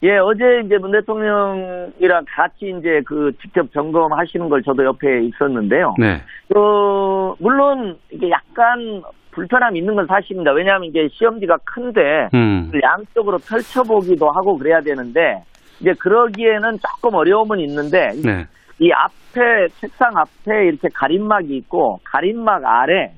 예, 0.04 0.18
어제 0.18 0.62
이제 0.66 0.78
문 0.80 0.92
대통령이랑 0.92 2.26
같이 2.28 2.74
이제 2.80 3.02
그 3.06 3.32
직접 3.40 3.72
점검하시는 3.72 4.50
걸 4.50 4.64
저도 4.64 4.84
옆에 4.84 5.24
있었는데요. 5.26 5.96
네. 6.00 6.22
그, 6.48 7.36
물론 7.38 7.98
이게 8.10 8.32
약간 8.32 9.04
불편함이 9.32 9.80
있는 9.80 9.96
건 9.96 10.06
사실입니다. 10.08 10.52
왜냐하면 10.52 10.86
이게 10.90 11.08
시험지가 11.12 11.58
큰데 11.66 12.30
음. 12.34 12.72
양쪽으로 12.82 13.38
펼쳐보기도 13.40 14.30
하고 14.30 14.58
그래야 14.58 14.82
되는데 14.82 15.44
이제 15.80 15.94
그러기에는 16.00 16.78
조금 16.80 17.16
어려움은 17.16 17.60
있는데 17.60 18.12
네. 18.24 18.46
이 18.80 18.92
앞에 18.92 19.68
책상 19.80 20.18
앞에 20.18 20.68
이렇게 20.68 20.88
가림막이 20.94 21.56
있고 21.58 22.00
가림막 22.04 22.64
아래 22.66 23.12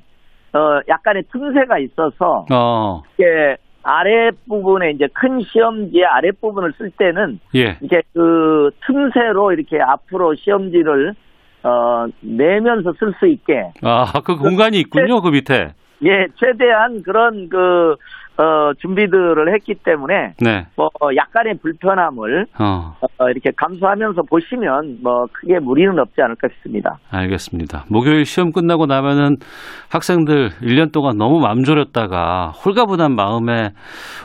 어 0.53 0.79
약간의 0.87 1.23
틈새가 1.31 1.79
있어서 1.79 2.45
어. 2.51 3.01
이게 3.13 3.57
아래 3.83 4.29
부분에 4.47 4.91
이제 4.91 5.07
큰 5.13 5.41
시험지의 5.41 6.05
아래 6.05 6.31
부분을 6.31 6.73
쓸 6.77 6.89
때는 6.91 7.39
예. 7.55 7.77
이게 7.81 8.01
그 8.13 8.69
틈새로 8.85 9.51
이렇게 9.51 9.79
앞으로 9.81 10.35
시험지를 10.35 11.13
어 11.63 12.05
내면서 12.21 12.93
쓸 12.99 13.13
수 13.19 13.27
있게 13.27 13.71
아, 13.81 14.11
그 14.23 14.37
공간이 14.37 14.79
있군요, 14.79 15.21
그 15.21 15.29
밑에. 15.29 15.73
예 16.05 16.27
최대한 16.35 17.01
그런 17.03 17.49
그 17.49 17.95
어, 18.35 18.73
준비들을 18.81 19.53
했기 19.53 19.75
때문에 19.75 20.33
네. 20.41 20.65
뭐 20.75 20.89
약간의 21.15 21.59
불편함을 21.61 22.47
어. 22.59 22.95
어, 22.99 23.29
이렇게 23.29 23.51
감수하면서 23.55 24.23
보시면 24.23 24.97
뭐 25.03 25.27
크게 25.31 25.59
무리는 25.59 25.97
없지 25.99 26.19
않을까 26.19 26.47
싶습니다. 26.55 26.97
알겠습니다. 27.11 27.85
목요일 27.89 28.25
시험 28.25 28.51
끝나고 28.51 28.87
나면은 28.87 29.35
학생들 29.91 30.49
1년 30.63 30.91
동안 30.91 31.17
너무 31.17 31.39
맘 31.39 31.63
졸였다가 31.63 32.53
홀가분한 32.65 33.15
마음에 33.15 33.69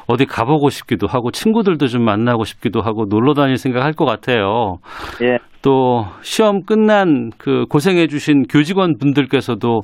어디 0.06 0.24
가보고 0.24 0.70
싶기도 0.70 1.06
하고 1.06 1.30
친구들도 1.30 1.86
좀 1.88 2.02
만나고 2.02 2.44
싶기도 2.44 2.80
하고 2.80 3.04
놀러 3.10 3.34
다닐 3.34 3.58
생각 3.58 3.84
할 3.84 3.92
것 3.92 4.04
같아요. 4.06 4.78
예. 5.22 5.38
또 5.62 6.04
시험 6.22 6.62
끝난 6.62 7.30
그 7.38 7.64
고생해 7.68 8.06
주신 8.06 8.44
교직원 8.44 8.96
분들께서도 8.98 9.80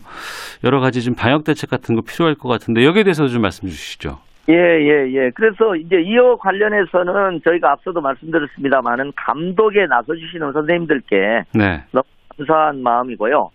여러 0.65 0.81
가지 0.81 1.03
좀 1.03 1.15
방역 1.15 1.45
대책 1.45 1.71
같은 1.71 1.95
거 1.95 2.03
필요할 2.03 2.35
것 2.37 2.49
같은데 2.49 2.85
여기에 2.85 3.05
대해서 3.05 3.27
좀 3.27 3.43
말씀 3.43 3.69
주시죠. 3.69 4.19
예, 4.49 4.55
예, 4.55 5.11
예. 5.13 5.31
그래서 5.35 5.75
이제 5.75 5.97
이와 6.03 6.37
관련해서는 6.37 7.41
저희가 7.45 7.73
앞서도 7.73 8.01
말씀드렸습니다만은 8.01 9.13
감독에 9.17 9.87
나서 9.87 10.15
주시는 10.15 10.53
선생님들께 10.53 11.17
네. 11.55 11.81
너무 11.93 12.05
감사한 12.37 12.83
마음이고요. 12.83 13.49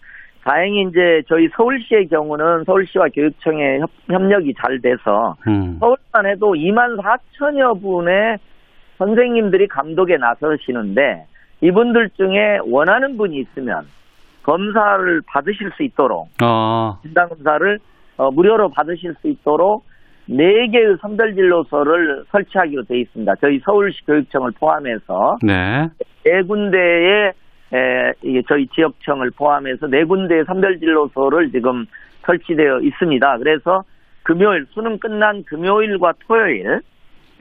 다행히 0.44 0.88
이제 0.90 1.22
저희 1.28 1.48
서울시의 1.56 2.08
경우는 2.08 2.64
서울시와 2.66 3.10
교육청의 3.14 3.82
협, 3.82 3.90
협력이 4.10 4.54
잘 4.60 4.80
돼서 4.82 5.36
음. 5.48 5.78
서울만 5.80 6.32
해도 6.32 6.54
2만 6.54 6.98
4천여 6.98 7.82
분의 7.82 8.38
선생님들이 8.98 9.68
감독에 9.68 10.18
나서시는데 10.18 11.26
이분들 11.62 12.10
중에 12.18 12.60
원하는 12.66 13.18
분이 13.18 13.38
있으면 13.40 13.86
검사를 14.44 15.22
받으실 15.28 15.72
수 15.76 15.84
있도록 15.84 16.30
어. 16.42 16.98
진단 17.02 17.30
검사를 17.30 17.80
어, 18.18 18.32
무료로 18.32 18.70
받으실 18.70 19.14
수 19.22 19.28
있도록 19.28 19.86
네 20.26 20.68
개의 20.68 20.98
선별 21.02 21.34
진로소를 21.34 22.26
설치하기로 22.32 22.84
되어 22.84 22.98
있습니다. 22.98 23.36
저희 23.42 23.60
서울시 23.60 24.06
교육청을 24.06 24.52
포함해서 24.60 25.38
네. 25.42 25.90
네 26.24 26.42
군데의 26.44 27.34
에, 27.74 28.14
이게 28.24 28.42
저희 28.48 28.68
지역청을 28.68 29.32
포함해서 29.32 29.88
네 29.88 30.04
군데의 30.04 30.46
선별 30.46 30.80
진로소를 30.80 31.52
지금 31.52 31.86
설치되어 32.26 32.80
있습니다. 32.82 33.38
그래서 33.38 33.84
금요일 34.24 34.66
수능 34.70 35.00
끝난 35.00 35.44
금요일과 35.46 36.14
토요일 36.28 36.82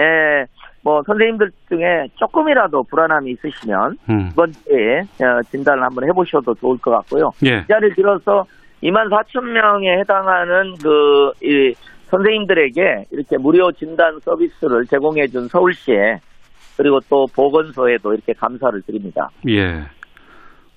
에, 0.01 0.47
뭐 0.83 1.03
선생님들 1.07 1.51
중에 1.69 2.07
조금이라도 2.15 2.85
불안함이 2.85 3.33
있으시면 3.33 3.99
음. 4.09 4.29
이번 4.33 4.53
주에 4.53 5.01
어, 5.01 5.43
진단을 5.51 5.83
한번 5.83 6.09
해보셔도 6.09 6.55
좋을 6.55 6.79
것 6.79 6.91
같고요. 6.91 7.31
예. 7.45 7.59
이 7.59 7.67
자리에 7.67 7.91
들어서 7.95 8.45
2만 8.83 9.11
4천 9.11 9.45
명에 9.45 9.99
해당하는 9.99 10.75
그, 10.83 11.33
이 11.43 11.75
선생님들에게 12.07 13.07
이렇게 13.11 13.37
무료 13.39 13.71
진단 13.73 14.19
서비스를 14.21 14.87
제공해 14.87 15.27
준 15.27 15.49
서울시에 15.49 16.21
그리고 16.77 17.01
또 17.11 17.27
보건소에도 17.35 18.15
이렇게 18.15 18.33
감사를 18.33 18.81
드립니다. 18.83 19.29
예. 19.49 19.83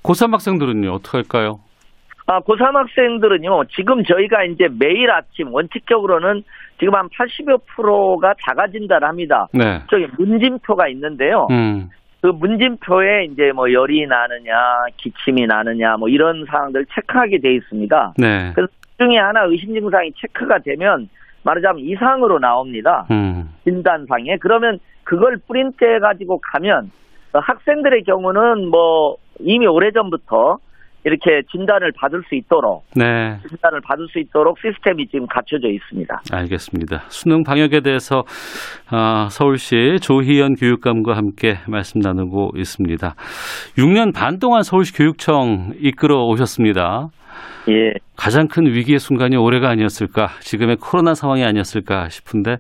고3 0.04 0.32
학생들은요, 0.32 0.92
어떡할까요? 0.94 1.60
아, 2.26 2.40
고3 2.40 2.74
학생들은요, 2.74 3.66
지금 3.76 4.04
저희가 4.04 4.44
이제 4.46 4.68
매일 4.80 5.12
아침 5.12 5.54
원칙적으로는 5.54 6.44
지금 6.82 6.96
한 6.96 7.08
80여 7.10 7.62
프로가 7.76 8.34
진단을 8.72 9.08
합니다. 9.08 9.48
네. 9.54 9.80
저기 9.88 10.08
문진표가 10.18 10.88
있는데요. 10.88 11.46
음. 11.52 11.90
그 12.22 12.28
문진표에 12.28 13.26
이제 13.26 13.52
뭐 13.54 13.72
열이 13.72 14.08
나느냐, 14.08 14.54
기침이 14.98 15.46
나느냐, 15.46 15.98
뭐 15.98 16.10
이런 16.10 16.44
사항들 16.46 16.88
체크하게 16.88 17.40
돼 17.40 17.54
있습니다. 17.54 18.14
네. 18.18 18.52
그래서 18.56 18.72
그 18.98 19.06
중에 19.06 19.18
하나 19.18 19.44
의심 19.44 19.76
증상이 19.76 20.12
체크가 20.18 20.60
되면 20.60 21.08
말하자면 21.44 21.84
이상으로 21.84 22.40
나옵니다. 22.40 23.06
음. 23.12 23.50
진단상에. 23.64 24.38
그러면 24.40 24.80
그걸 25.04 25.38
프린트해 25.48 26.00
가지고 26.00 26.42
가면 26.52 26.92
어, 27.34 27.40
학생들의 27.40 28.04
경우는 28.06 28.70
뭐 28.70 29.18
이미 29.40 29.68
오래전부터 29.68 30.58
이렇게 31.04 31.42
진단을 31.52 31.92
받을 31.96 32.22
수 32.28 32.36
있도록 32.36 32.86
네. 32.96 33.38
진단을 33.48 33.82
받을 33.82 34.08
수 34.10 34.20
있도록 34.20 34.58
시스템이 34.60 35.08
지금 35.08 35.26
갖춰져 35.28 35.68
있습니다. 35.68 36.22
알겠습니다. 36.32 37.04
수능 37.10 37.44
방역에 37.44 37.82
대해서 37.82 38.24
어, 38.92 39.28
서울시 39.30 39.98
조희연 40.02 40.56
교육감과 40.56 41.16
함께 41.16 41.56
말씀 41.68 42.00
나누고 42.00 42.52
있습니다. 42.56 43.16
6년 43.78 44.14
반 44.14 44.40
동안 44.40 44.62
서울시 44.64 44.94
교육청 44.94 45.74
이끌어 45.80 46.26
오셨습니다. 46.26 47.10
예. 47.70 47.94
가장 48.16 48.48
큰 48.48 48.66
위기의 48.66 49.00
순간이 49.00 49.36
올해가 49.36 49.70
아니었을까, 49.70 50.28
지금의 50.42 50.78
코로나 50.78 51.14
상황이 51.14 51.44
아니었을까 51.44 52.10
싶은데 52.10 52.54
이 52.54 52.58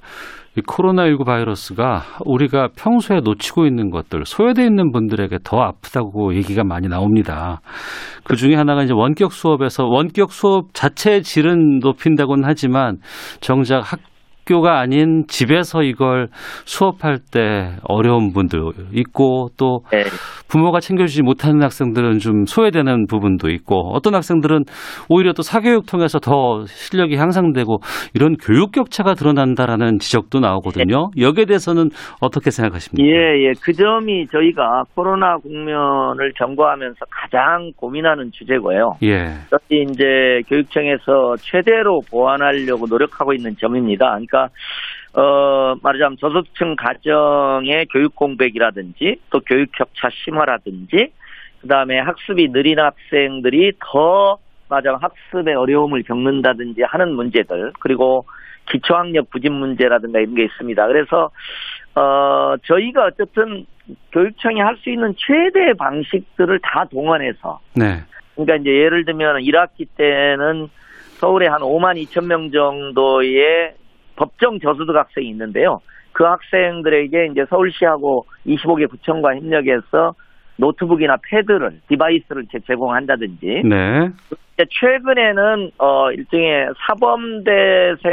코로나19 0.60 1.25
바이러스가 1.25 2.01
우리가 2.25 2.70
평소에 2.75 3.22
놓치고 3.22 3.65
있는 3.65 3.89
것들, 3.89 4.25
소외되어 4.25 4.65
있는 4.65 4.91
분들에게 4.91 5.38
더 5.43 5.62
아프다고 5.62 6.36
얘기가 6.36 6.65
많이 6.65 6.89
나옵니다. 6.89 7.62
그 8.25 8.36
중에 8.36 8.55
하나가 8.55 8.84
이제 8.84 8.93
원격 8.93 9.31
수업에서 9.31 9.86
원격 9.86 10.34
수업 10.34 10.74
자체의 10.74 11.24
질은 11.24 11.79
높인다고는 11.79 12.43
하지만 12.46 12.98
정작 13.39 13.79
학 13.79 14.00
학교가 14.51 14.79
아닌 14.79 15.24
집에서 15.27 15.81
이걸 15.81 16.27
수업할 16.65 17.20
때 17.31 17.77
어려운 17.84 18.34
분들 18.34 18.60
있고 18.93 19.50
또 19.58 19.79
네. 19.91 20.03
부모가 20.50 20.81
챙겨주지 20.81 21.24
못하는 21.24 21.63
학생들은 21.63 22.20
좀 22.20 22.46
소외되는 22.46 23.08
부분도 23.08 23.50
있고 23.50 23.93
어떤 23.93 24.13
학생들은 24.15 24.65
오히려 25.10 25.31
또 25.31 25.41
사교육 25.41 25.86
통해서 25.86 26.20
더 26.20 26.65
실력이 26.65 27.15
향상되고 27.15 27.77
이런 28.13 28.36
교육 28.36 28.72
격차가 28.72 29.13
드러난다라는 29.13 30.00
지적도 30.00 30.39
나오거든요. 30.39 31.12
여기에 31.17 31.46
대해서는 31.46 31.89
어떻게 32.20 32.51
생각하십니까? 32.51 33.08
예, 33.08 33.48
예. 33.48 33.53
그 33.63 33.72
점이 33.72 34.27
저희가 34.27 34.84
코로나 34.93 35.38
국면을 35.38 36.34
경고하면서 36.38 36.98
가장 37.10 37.72
고민하는 37.77 38.31
주제고요. 38.34 38.96
예. 39.03 39.36
특히 39.50 39.84
이제 39.89 40.41
교육청에서 40.50 41.36
최대로 41.39 42.01
보완하려고 42.12 42.86
노력하고 42.89 43.34
있는 43.34 43.55
점입니다. 43.58 44.10
그러니까 44.12 44.41
어 45.14 45.76
말하자면 45.82 46.18
저소득층 46.20 46.76
가정의 46.76 47.86
교육 47.88 48.16
공백이라든지 48.16 49.18
또 49.30 49.40
교육 49.42 49.72
격차 49.74 50.10
심화라든지 50.24 51.12
그다음에 51.62 52.00
학습이 52.00 52.52
느린 52.52 52.80
학생들이 52.80 53.74
더 53.80 54.38
맞아 54.70 54.98
학습에 55.02 55.54
어려움을 55.54 56.04
겪는다든지 56.04 56.84
하는 56.84 57.14
문제들 57.14 57.74
그리고 57.80 58.26
기초학력 58.70 59.30
부진 59.32 59.54
문제라든가 59.54 60.20
이런 60.20 60.34
게 60.36 60.46
있습니다. 60.46 60.88
그래서 60.88 61.30
어 61.96 62.56
저희가 62.64 63.06
어쨌든 63.08 63.66
교육청이 64.14 64.62
할 64.62 64.78
수 64.78 64.90
있는 64.90 65.14
최대 65.18 65.74
방식들을 65.74 66.60
다 66.60 66.86
동원해서 66.90 67.60
네. 67.76 68.02
그러니까 68.36 68.56
이제 68.56 68.70
예를 68.70 69.04
들면 69.06 69.42
1학기 69.42 69.88
때는 69.98 70.70
서울에 71.20 71.48
한 71.48 71.62
5만 71.62 72.02
2천 72.04 72.26
명 72.26 72.50
정도의 72.52 73.74
법정 74.22 74.60
저소득 74.60 74.96
학생이 74.96 75.30
있는데요. 75.30 75.82
그 76.12 76.24
학생들에게 76.24 77.30
이제 77.32 77.44
서울시하고 77.50 78.28
25개 78.46 78.88
구청과 78.88 79.36
협력해서 79.38 80.13
노트북이나 80.58 81.18
패드를 81.28 81.80
device를 81.88 82.46
제공한다든지 82.68 83.63
네. 83.66 84.12
최근에는 84.58 85.72
어 85.80 86.12
일종의 86.12 86.68
사범대생들과 86.86 88.06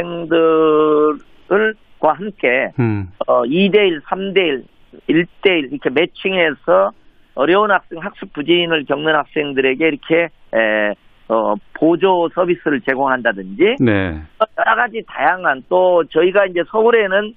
함께 2.01 2.71
음. 2.79 3.09
어 3.27 3.43
2대1, 3.43 4.01
3대1, 4.01 4.63
1대1 5.09 5.71
이렇게 5.71 5.91
매칭해서 5.91 6.91
어려운 7.35 7.69
학생 7.69 7.99
학습 7.99 8.33
부진을 8.33 8.85
겪는 8.85 9.13
학생들에게 9.13 9.87
이렇게 9.87 10.29
에, 10.55 10.95
어, 11.29 11.53
보조 11.73 12.27
서비스를 12.33 12.81
제공한다든지 12.81 13.77
네. 13.79 14.21
여러 14.57 14.75
가지 14.75 15.03
다양한 15.07 15.63
또 15.69 16.03
저희가 16.05 16.47
이제 16.47 16.61
서울에는 16.69 17.33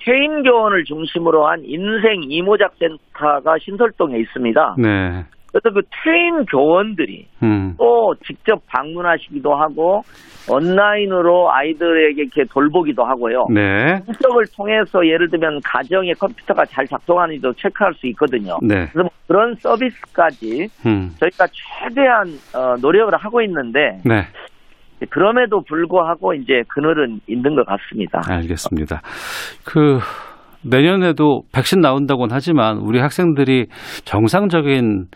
퇴임 0.00 0.42
교원을 0.42 0.84
중심으로 0.84 1.46
한 1.46 1.62
인생 1.64 2.22
이모작 2.28 2.74
센터가 2.78 3.56
신설동에 3.58 4.18
있습니다. 4.18 4.76
네. 4.78 5.24
그래서 5.54 5.72
그 5.72 5.82
퇴임 6.02 6.44
교원들이 6.46 7.28
음. 7.44 7.74
또 7.78 8.12
직접 8.26 8.60
방문하시기도 8.66 9.54
하고 9.54 10.02
온라인으로 10.50 11.52
아이들에게 11.52 12.22
이렇게 12.22 12.44
돌보기도 12.52 13.04
하고요. 13.04 13.46
네. 13.54 14.00
인적을 14.08 14.46
통해서 14.56 15.06
예를 15.06 15.30
들면 15.30 15.60
가정의 15.64 16.12
컴퓨터가 16.14 16.64
잘 16.66 16.84
작동하는지도 16.86 17.52
체크할 17.52 17.94
수 17.94 18.08
있거든요. 18.08 18.58
네. 18.62 18.88
그래서 18.92 19.02
뭐 19.02 19.10
그런 19.28 19.54
서비스까지 19.54 20.68
음. 20.86 21.10
저희가 21.20 21.46
최대한 21.52 22.26
어, 22.52 22.74
노력을 22.82 23.16
하고 23.16 23.40
있는데 23.42 24.00
네. 24.04 24.26
그럼에도 25.08 25.62
불구하고 25.62 26.34
이제 26.34 26.62
그늘은 26.66 27.20
있는 27.28 27.54
것 27.54 27.64
같습니다. 27.64 28.20
알겠습니다. 28.28 29.00
그 29.64 30.00
내년에도 30.64 31.42
백신 31.52 31.80
나온다고는 31.80 32.34
하지만 32.34 32.78
우리 32.78 32.98
학생들이 33.00 33.66
정상적인 34.04 35.06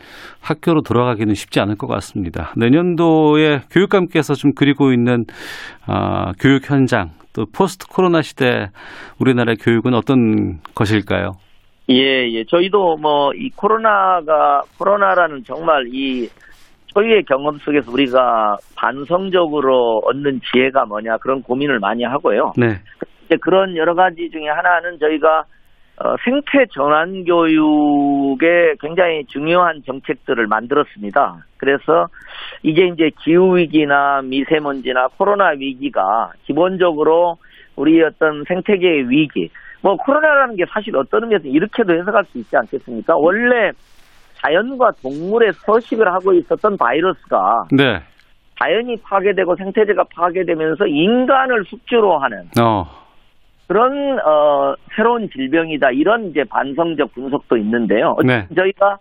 학교로 0.42 0.82
돌아가기는 0.82 1.34
쉽지 1.34 1.60
않을 1.60 1.76
것 1.76 1.86
같습니다. 1.86 2.52
내년도에 2.56 3.60
교육감께서 3.70 4.34
좀 4.34 4.52
그리고 4.56 4.92
있는 4.92 5.24
어, 5.86 6.32
교육 6.40 6.70
현장 6.70 7.10
또 7.34 7.46
포스트 7.46 7.86
코로나 7.86 8.22
시대 8.22 8.66
우리나라의 9.20 9.56
교육은 9.56 9.94
어떤 9.94 10.58
것일까요? 10.74 11.32
예, 11.90 12.28
예. 12.30 12.44
저희도 12.44 12.96
뭐 12.98 13.30
이 13.34 13.50
코로나가 13.56 14.62
코로나라는 14.78 15.42
정말 15.44 15.86
이 15.92 16.28
초유의 16.88 17.24
경험 17.24 17.56
속에서 17.58 17.90
우리가 17.90 18.56
반성적으로 18.76 20.00
얻는 20.04 20.40
지혜가 20.50 20.86
뭐냐 20.86 21.18
그런 21.18 21.42
고민을 21.42 21.78
많이 21.78 22.04
하고요. 22.04 22.52
네. 22.56 22.80
이제 23.28 23.36
그런 23.36 23.76
여러 23.76 23.94
가지 23.94 24.30
중에 24.30 24.48
하나는 24.48 24.98
저희가 24.98 25.44
어, 26.00 26.14
생태 26.24 26.64
전환 26.72 27.24
교육에 27.24 28.74
굉장히 28.80 29.24
중요한 29.26 29.82
정책들을 29.84 30.46
만들었습니다. 30.46 31.44
그래서 31.56 32.06
이게 32.62 32.86
이제 32.86 33.10
기후 33.24 33.56
위기나 33.56 34.22
미세먼지나 34.22 35.08
코로나 35.18 35.48
위기가 35.50 36.30
기본적으로 36.44 37.36
우리 37.74 38.02
어떤 38.02 38.44
생태계의 38.46 39.10
위기, 39.10 39.50
뭐 39.82 39.96
코로나라는 39.96 40.56
게 40.56 40.64
사실 40.72 40.96
어떤 40.96 41.24
의미에서 41.24 41.48
이렇게도 41.48 41.92
해석할 41.92 42.24
수 42.26 42.38
있지 42.38 42.56
않겠습니까? 42.56 43.16
원래 43.16 43.72
자연과 44.34 44.92
동물의 45.02 45.52
서식을 45.52 46.12
하고 46.12 46.32
있었던 46.32 46.76
바이러스가 46.76 47.66
네. 47.72 48.00
자연이 48.60 48.96
파괴되고 49.02 49.56
생태계가 49.56 50.04
파괴되면서 50.14 50.86
인간을 50.86 51.64
숙주로 51.64 52.18
하는 52.18 52.48
어. 52.60 53.07
그런 53.68 54.18
어, 54.18 54.74
새로운 54.96 55.28
질병이다 55.30 55.90
이런 55.92 56.30
이제 56.30 56.42
반성적 56.48 57.14
분석도 57.14 57.58
있는데요. 57.58 58.16
네. 58.26 58.46
저희가 58.56 58.98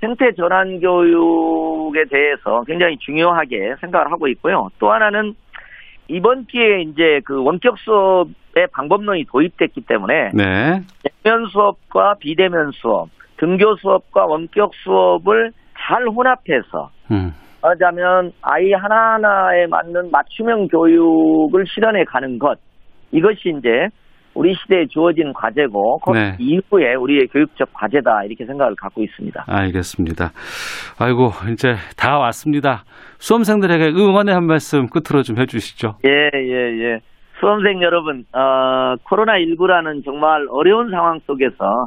생태 0.00 0.32
전환 0.32 0.78
교육에 0.78 2.04
대해서 2.08 2.62
굉장히 2.66 2.96
중요하게 2.98 3.74
생각을 3.80 4.12
하고 4.12 4.28
있고요. 4.28 4.68
또 4.78 4.92
하나는 4.92 5.34
이번 6.08 6.44
기회에 6.44 6.82
이제 6.82 7.20
그 7.24 7.42
원격 7.42 7.78
수업의 7.78 8.68
방법론이 8.72 9.24
도입됐기 9.24 9.82
때문에 9.88 10.30
네. 10.34 10.80
대면 11.24 11.46
수업과 11.48 12.14
비대면 12.20 12.70
수업, 12.74 13.08
등교 13.38 13.76
수업과 13.76 14.26
원격 14.26 14.70
수업을 14.84 15.50
잘 15.76 16.06
혼합해서 16.06 16.90
음. 17.10 17.32
하자면 17.60 18.30
아이 18.42 18.72
하나하나에 18.72 19.66
맞는 19.66 20.12
맞춤형 20.12 20.68
교육을 20.68 21.64
실현해 21.66 22.04
가는 22.04 22.38
것 22.38 22.56
이것이 23.16 23.54
이제 23.58 23.88
우리 24.34 24.54
시대에 24.54 24.86
주어진 24.86 25.32
과제고 25.32 25.98
그 26.00 26.10
네. 26.12 26.36
이후에 26.38 26.94
우리의 26.94 27.28
교육적 27.28 27.70
과제다 27.72 28.24
이렇게 28.24 28.44
생각을 28.44 28.74
갖고 28.76 29.02
있습니다. 29.02 29.44
알겠습니다. 29.48 30.30
아이고 30.98 31.30
이제 31.50 31.74
다 31.96 32.18
왔습니다. 32.18 32.84
수험생들에게 33.18 33.98
응원의 33.98 34.34
한 34.34 34.44
말씀 34.44 34.88
끝으로 34.88 35.22
좀 35.22 35.38
해주시죠. 35.38 35.96
예, 36.04 36.30
예, 36.34 36.84
예. 36.84 37.00
수험생 37.40 37.82
여러분, 37.82 38.24
어, 38.32 38.96
코로나19라는 39.04 40.04
정말 40.04 40.46
어려운 40.50 40.90
상황 40.90 41.18
속에서 41.26 41.86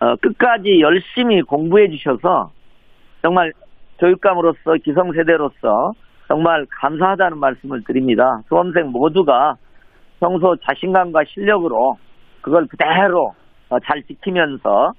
어, 0.00 0.16
끝까지 0.16 0.80
열심히 0.80 1.42
공부해 1.42 1.88
주셔서 1.90 2.50
정말 3.22 3.52
교육감으로서 3.98 4.76
기성세대로서 4.84 5.92
정말 6.28 6.66
감사하다는 6.80 7.38
말씀을 7.38 7.82
드립니다. 7.84 8.40
수험생 8.48 8.90
모두가 8.92 9.56
평소 10.20 10.54
자신감과 10.56 11.22
실력으로 11.28 11.94
그걸 12.42 12.66
그대로 12.66 13.32
어, 13.70 13.78
잘 13.80 14.02
지키면서 14.02 14.92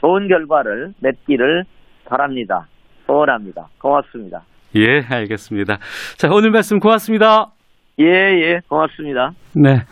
좋은 0.00 0.28
결과를 0.28 0.92
맺기를 1.00 1.64
바랍니다. 2.06 2.66
소원합니다. 3.06 3.66
고맙습니다. 3.80 4.42
예, 4.76 5.00
알겠습니다. 5.08 5.76
자, 6.18 6.28
오늘 6.32 6.50
말씀 6.50 6.78
고맙습니다. 6.78 7.46
예, 8.00 8.06
예, 8.06 8.58
고맙습니다. 8.68 9.30
네. 9.54 9.82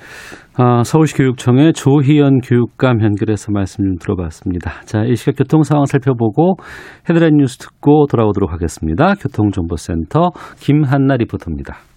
아, 0.58 0.82
서울시 0.82 1.16
교육청의 1.16 1.72
조희연 1.72 2.40
교육감 2.40 3.00
연결해서 3.00 3.52
말씀 3.52 3.84
좀 3.84 3.96
들어봤습니다. 3.98 4.80
자, 4.82 5.04
이 5.04 5.14
시각 5.14 5.36
교통 5.36 5.62
상황 5.62 5.84
살펴보고 5.84 6.56
헤드라인 7.08 7.36
뉴스 7.36 7.58
듣고 7.58 8.06
돌아오도록 8.10 8.52
하겠습니다. 8.52 9.14
교통정보센터 9.14 10.30
김한나 10.58 11.16
리포터입니다. 11.16 11.91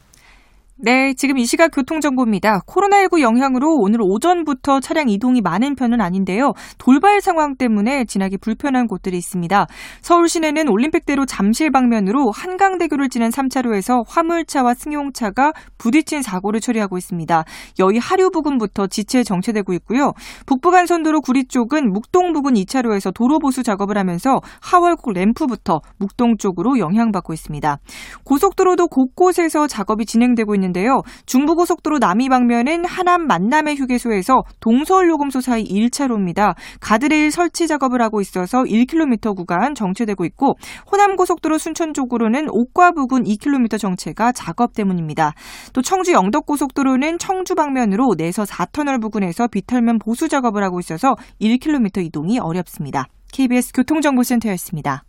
네, 0.86 1.16
지금 1.16 1.40
이 1.40 1.48
시각 1.48 1.70
교통정보입니다. 1.70 2.60
코로나19 2.68 3.22
영향으로 3.22 3.74
오늘 3.74 4.04
오전부터 4.04 4.82
차량 4.82 5.10
이동이 5.10 5.42
많은 5.42 5.74
편은 5.74 6.00
아닌데요. 6.00 6.54
돌발 6.78 7.22
상황 7.22 7.56
때문에 7.56 8.06
지나기 8.06 8.38
불편한 8.38 8.86
곳들이 8.86 9.18
있습니다. 9.18 9.66
서울 10.02 10.30
시내는 10.30 10.70
올림픽대로 10.70 11.26
잠실 11.26 11.72
방면으로 11.72 12.30
한강대교를 12.30 13.10
지난 13.10 13.32
3차로에서 13.32 14.04
화물차와 14.08 14.76
승용차가 14.76 15.54
부딪힌 15.80 16.22
사고를 16.22 16.60
처리하고 16.60 17.00
있습니다. 17.00 17.46
여의 17.80 17.98
하류 17.98 18.30
부근부터 18.30 18.86
지체 18.86 19.24
정체되고 19.24 19.74
있고요. 19.74 20.14
북부간선도로 20.46 21.22
구리 21.22 21.48
쪽은 21.48 21.94
묵동 21.94 22.32
부근 22.32 22.54
2차로에서 22.54 23.12
도로 23.12 23.40
보수 23.40 23.64
작업을 23.64 23.98
하면서 23.98 24.40
하월곡 24.62 25.14
램프부터 25.14 25.82
묵동 25.98 26.38
쪽으로 26.38 26.78
영향받고 26.78 27.34
있습니다. 27.34 27.80
고속도로도 28.24 28.90
곳곳에서 28.90 29.66
작업이 29.66 30.06
진행되고 30.06 30.54
있는 30.54 30.75
있는데요. 30.76 31.02
중부고속도로 31.26 32.00
남이 32.00 32.30
방면은 32.30 32.86
하남 32.86 33.26
만남의 33.28 33.78
휴게소에서 33.78 34.44
동서울 34.60 35.10
요금소 35.10 35.40
사이 35.40 35.64
1차로입니다. 35.64 36.56
가드레일 36.82 37.32
설치 37.32 37.68
작업을 37.68 38.02
하고 38.02 38.20
있어서 38.22 38.64
1km 38.64 39.36
구간 39.36 39.74
정체되고 39.74 40.26
있고 40.26 40.56
호남고속도로 40.92 41.58
순천 41.58 41.94
쪽으로는 41.94 42.48
옥과 42.50 42.92
부근 42.92 43.24
2km 43.24 43.80
정체가 43.80 44.34
작업 44.34 44.74
때문입니다. 44.74 45.34
또 45.74 45.82
청주 45.82 46.12
영덕고속도로는 46.12 47.18
청주 47.18 47.56
방면으로 47.56 48.16
내서 48.18 48.44
4터널 48.44 49.02
부근에서 49.02 49.48
비탈면 49.48 50.00
보수 50.00 50.28
작업을 50.28 50.64
하고 50.64 50.80
있어서 50.80 51.16
1km 51.42 52.06
이동이 52.06 52.40
어렵습니다. 52.40 53.06
KBS 53.32 53.72
교통정보센터였습니다. 53.74 55.04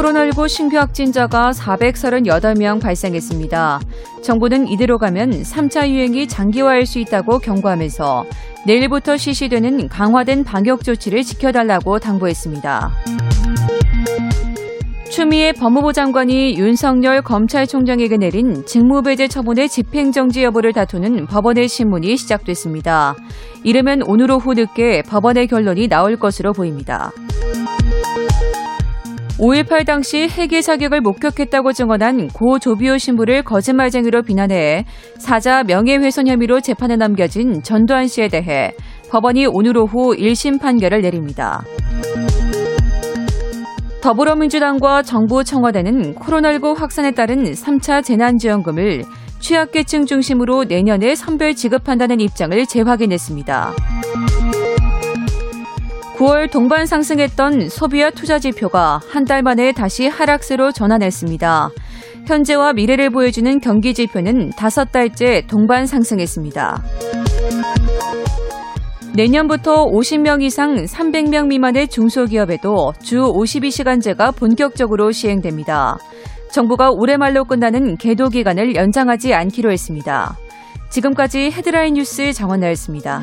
코로나19 0.00 0.48
신규 0.48 0.78
확진자가 0.78 1.50
438명 1.50 2.80
발생했습니다. 2.80 3.80
정부는 4.22 4.68
이대로 4.68 4.96
가면 4.96 5.42
3차 5.42 5.88
유행이 5.88 6.26
장기화할 6.26 6.86
수 6.86 6.98
있다고 7.00 7.38
경고하면서 7.38 8.24
내일부터 8.66 9.18
실시되는 9.18 9.88
강화된 9.88 10.44
방역 10.44 10.84
조치를 10.84 11.22
지켜달라고 11.22 11.98
당부했습니다. 11.98 12.90
추미애 15.10 15.52
법무부 15.52 15.92
장관이 15.92 16.56
윤석열 16.56 17.20
검찰총장에게 17.20 18.16
내린 18.16 18.64
직무배제 18.64 19.28
처분의 19.28 19.68
집행정지 19.68 20.44
여부를 20.44 20.72
다투는 20.72 21.26
법원의 21.26 21.68
신문이 21.68 22.16
시작됐습니다. 22.16 23.16
이르면 23.64 24.04
오늘 24.06 24.30
오후 24.30 24.54
늦게 24.54 25.02
법원의 25.02 25.48
결론이 25.48 25.88
나올 25.88 26.16
것으로 26.16 26.54
보입니다. 26.54 27.12
5.18 29.40 29.86
당시 29.86 30.28
핵의 30.28 30.60
사격을 30.60 31.00
목격했다고 31.00 31.72
증언한 31.72 32.28
고 32.28 32.58
조비오 32.58 32.98
신부를 32.98 33.42
거짓말쟁이로 33.42 34.20
비난해 34.20 34.84
사자 35.16 35.64
명예훼손 35.64 36.28
혐의로 36.28 36.60
재판에 36.60 36.96
남겨진 36.96 37.62
전두환 37.62 38.06
씨에 38.06 38.28
대해 38.28 38.72
법원이 39.10 39.46
오늘 39.46 39.78
오후 39.78 40.14
1심 40.14 40.60
판결을 40.60 41.00
내립니다. 41.00 41.62
더불어민주당과 44.02 45.02
정부 45.04 45.42
청와대는 45.42 46.16
코로나19 46.16 46.76
확산에 46.76 47.12
따른 47.12 47.44
3차 47.52 48.04
재난지원금을 48.04 49.04
취약계층 49.38 50.04
중심으로 50.04 50.64
내년에 50.64 51.14
선별 51.14 51.54
지급한다는 51.54 52.20
입장을 52.20 52.66
재확인했습니다. 52.66 53.72
9월 56.20 56.50
동반 56.50 56.84
상승했던 56.84 57.70
소비와 57.70 58.10
투자 58.10 58.38
지표가 58.38 59.00
한 59.08 59.24
달 59.24 59.42
만에 59.42 59.72
다시 59.72 60.06
하락세로 60.06 60.70
전환했습니다. 60.72 61.70
현재와 62.26 62.74
미래를 62.74 63.08
보여주는 63.08 63.58
경기 63.60 63.94
지표는 63.94 64.50
다섯 64.50 64.92
달째 64.92 65.46
동반 65.46 65.86
상승했습니다. 65.86 66.82
내년부터 69.14 69.86
50명 69.86 70.42
이상 70.42 70.84
300명 70.84 71.46
미만의 71.46 71.88
중소기업에도 71.88 72.92
주 73.02 73.20
52시간제가 73.20 74.36
본격적으로 74.36 75.12
시행됩니다. 75.12 75.96
정부가 76.50 76.90
올해 76.90 77.16
말로 77.16 77.44
끝나는 77.44 77.96
계도 77.96 78.28
기간을 78.28 78.74
연장하지 78.74 79.32
않기로 79.32 79.72
했습니다. 79.72 80.36
지금까지 80.90 81.50
헤드라인 81.52 81.94
뉴스 81.94 82.32
정원나였습니다. 82.34 83.22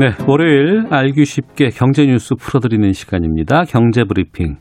네, 0.00 0.10
월요일 0.26 0.86
알기 0.90 1.24
쉽게 1.24 1.68
경제 1.68 2.04
뉴스 2.06 2.34
풀어드리는 2.34 2.92
시간입니다. 2.92 3.64
경제 3.64 4.04
브리핑. 4.04 4.56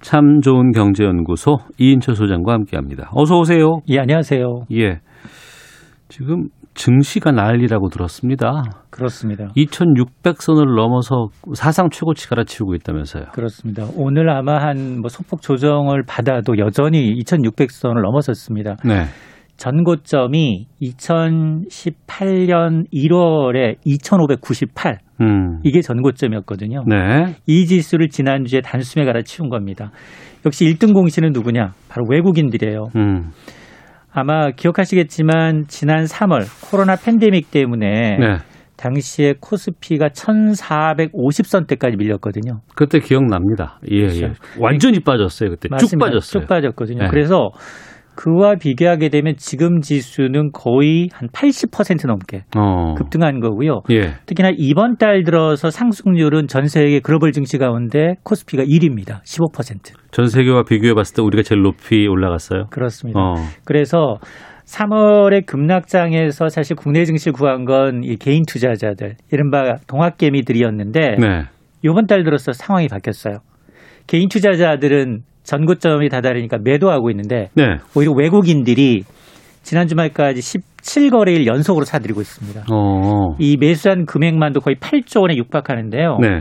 참 0.00 0.40
좋은 0.40 0.70
경제연구소 0.72 1.56
이인철 1.78 2.14
소장과 2.14 2.52
함께합니다. 2.52 3.10
어서 3.12 3.38
오세요. 3.38 3.80
예, 3.88 3.98
안녕하세요. 3.98 4.44
예. 4.72 5.00
지금 6.08 6.48
증시가 6.74 7.32
난리라고 7.32 7.88
들었습니다. 7.88 8.62
그렇습니다. 8.90 9.46
2,600선을 9.56 10.76
넘어서 10.76 11.28
사상 11.54 11.88
최고치 11.90 12.28
갈아치우고 12.28 12.74
있다면서요. 12.74 13.26
그렇습니다. 13.32 13.86
오늘 13.96 14.28
아마 14.30 14.58
한 14.60 14.98
뭐 15.00 15.08
소폭 15.08 15.40
조정을 15.40 16.02
받아도 16.06 16.58
여전히 16.58 17.14
2,600선을 17.22 18.02
넘어섰습니다. 18.02 18.76
네. 18.84 19.04
전고점이 19.56 20.66
2018년 20.82 22.84
1월에 22.92 23.76
2,598. 23.84 24.98
음. 25.20 25.60
이게 25.62 25.80
전고점이었거든요. 25.80 26.84
네. 26.86 27.36
이 27.46 27.66
지수를 27.66 28.08
지난주에 28.08 28.60
단숨에 28.60 29.04
갈아치운 29.04 29.48
겁니다. 29.48 29.92
역시 30.44 30.64
1등 30.66 30.92
공신은 30.92 31.30
누구냐? 31.32 31.72
바로 31.88 32.04
외국인들이에요. 32.08 32.86
음. 32.96 33.30
아마 34.12 34.50
기억하시겠지만 34.50 35.64
지난 35.68 36.04
3월 36.04 36.44
코로나 36.70 36.96
팬데믹 36.96 37.50
때문에 37.50 38.18
네. 38.18 38.36
당시에 38.76 39.34
코스피가 39.40 40.08
1,450선대까지 40.08 41.96
밀렸거든요. 41.96 42.60
그때 42.74 42.98
기억납니다. 42.98 43.78
예, 43.90 44.02
예. 44.02 44.06
그렇죠. 44.06 44.34
완전히 44.58 45.00
빠졌어요. 45.00 45.50
그때 45.50 45.68
맞습니다. 45.70 45.90
쭉 45.90 45.98
빠졌어요. 45.98 46.42
쭉 46.42 46.48
빠졌거든요. 46.48 47.04
네. 47.04 47.08
그래서 47.08 47.50
그와 48.16 48.54
비교하게 48.56 49.08
되면 49.08 49.34
지금 49.36 49.80
지수는 49.80 50.52
거의 50.52 51.08
한 51.12 51.28
80% 51.28 52.06
넘게 52.06 52.44
어. 52.56 52.94
급등한 52.94 53.40
거고요. 53.40 53.80
예. 53.90 54.14
특히나 54.26 54.50
이번 54.56 54.96
달 54.96 55.24
들어서 55.24 55.70
상승률은 55.70 56.46
전 56.48 56.66
세계 56.66 57.00
글로벌 57.00 57.32
증시 57.32 57.58
가운데 57.58 58.14
코스피가 58.22 58.62
1위입니다. 58.64 59.22
15%. 59.24 59.94
전 60.10 60.26
세계와 60.26 60.62
비교해 60.64 60.94
봤을 60.94 61.16
때 61.16 61.22
우리가 61.22 61.42
제일 61.42 61.62
높이 61.62 62.06
올라갔어요. 62.06 62.66
그렇습니다. 62.70 63.18
어. 63.20 63.34
그래서 63.64 64.18
3월에 64.64 65.44
급락장에서 65.46 66.48
사실 66.48 66.74
국내 66.76 67.04
증시 67.04 67.30
구한 67.30 67.64
건 67.64 68.02
이 68.02 68.16
개인 68.16 68.42
투자자들, 68.46 69.16
이른바 69.30 69.76
동학개미들이었는데 69.86 71.16
네. 71.20 71.42
이번 71.82 72.06
달 72.06 72.24
들어서 72.24 72.52
상황이 72.52 72.88
바뀌었어요. 72.88 73.38
개인 74.06 74.28
투자자들은 74.28 75.20
전고점이 75.44 76.08
다다르니까 76.08 76.58
매도하고 76.62 77.10
있는데 77.10 77.50
네. 77.54 77.76
오히려 77.94 78.12
외국인들이 78.12 79.04
지난 79.62 79.86
주말까지 79.86 80.40
17거래일 80.40 81.46
연속으로 81.46 81.84
사들이고 81.84 82.20
있습니다. 82.20 82.64
어. 82.72 83.34
이 83.38 83.56
매수한 83.58 84.04
금액만도 84.04 84.60
거의 84.60 84.76
8조 84.76 85.22
원에 85.22 85.36
육박하는데요. 85.36 86.18
네. 86.20 86.40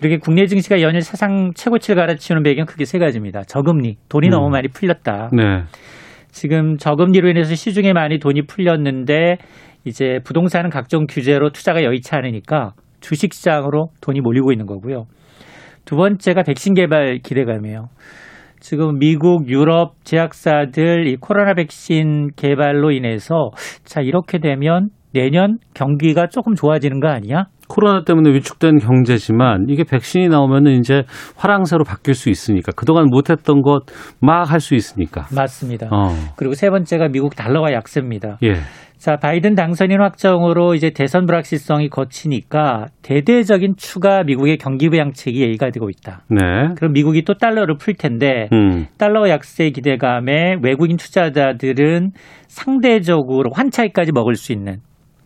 이렇게 0.00 0.18
국내 0.18 0.46
증시가 0.46 0.80
연일 0.80 1.02
사상 1.02 1.52
최고치를 1.54 1.96
갈아치우는 1.96 2.42
배경 2.42 2.66
크게 2.66 2.84
세 2.84 2.98
가지입니다. 2.98 3.42
저금리, 3.44 3.96
돈이 4.08 4.28
음. 4.28 4.30
너무 4.30 4.48
많이 4.48 4.68
풀렸다. 4.68 5.30
네. 5.32 5.62
지금 6.30 6.76
저금리로 6.76 7.28
인해서 7.28 7.54
시중에 7.54 7.92
많이 7.92 8.18
돈이 8.18 8.42
풀렸는데 8.46 9.36
이제 9.84 10.18
부동산은 10.24 10.70
각종 10.70 11.06
규제로 11.08 11.50
투자가 11.50 11.82
여의치 11.84 12.14
않으니까 12.14 12.72
주식시장으로 13.00 13.88
돈이 14.00 14.20
몰리고 14.20 14.50
있는 14.50 14.66
거고요. 14.66 15.04
두 15.84 15.96
번째가 15.96 16.42
백신 16.42 16.74
개발 16.74 17.18
기대감이에요. 17.22 17.88
지금 18.62 18.98
미국, 19.00 19.48
유럽 19.48 19.94
제약사들 20.04 21.08
이 21.08 21.16
코로나 21.16 21.52
백신 21.54 22.30
개발로 22.36 22.92
인해서 22.92 23.50
자 23.84 24.00
이렇게 24.00 24.38
되면 24.38 24.88
내년 25.12 25.58
경기가 25.74 26.28
조금 26.28 26.54
좋아지는 26.54 27.00
거 27.00 27.08
아니야? 27.08 27.46
코로나 27.68 28.04
때문에 28.04 28.30
위축된 28.34 28.78
경제지만 28.78 29.66
이게 29.68 29.82
백신이 29.82 30.28
나오면은 30.28 30.78
이제 30.78 31.02
화랑새로 31.36 31.84
바뀔 31.84 32.14
수 32.14 32.30
있으니까 32.30 32.70
그동안 32.76 33.06
못했던 33.10 33.62
것 33.62 33.80
막 34.20 34.44
할 34.50 34.60
수 34.60 34.74
있으니까. 34.74 35.26
맞습니다. 35.34 35.88
어. 35.90 36.08
그리고 36.36 36.54
세 36.54 36.70
번째가 36.70 37.08
미국 37.08 37.34
달러와 37.34 37.72
약세입니다. 37.72 38.38
예. 38.44 38.54
자, 39.02 39.16
바이든 39.16 39.56
당선인 39.56 40.00
확정으로 40.00 40.76
이제 40.76 40.90
대선 40.90 41.26
불확실성이 41.26 41.88
거치니까 41.88 42.86
대대적인 43.02 43.74
추가 43.76 44.22
미국의 44.22 44.58
경기 44.58 44.88
부양책이 44.88 45.42
예의가 45.42 45.70
되고 45.70 45.90
있다. 45.90 46.22
네. 46.30 46.38
그럼 46.76 46.92
미국이 46.92 47.22
또 47.22 47.34
달러를 47.34 47.78
풀 47.78 47.94
텐데 47.94 48.48
음. 48.52 48.86
달러 48.98 49.28
약세 49.28 49.70
기대감에 49.70 50.58
외국인 50.62 50.98
투자자들은 50.98 52.12
상대적으로 52.46 53.50
환차익까지 53.52 54.12
먹을 54.12 54.36
수 54.36 54.52
있는 54.52 54.76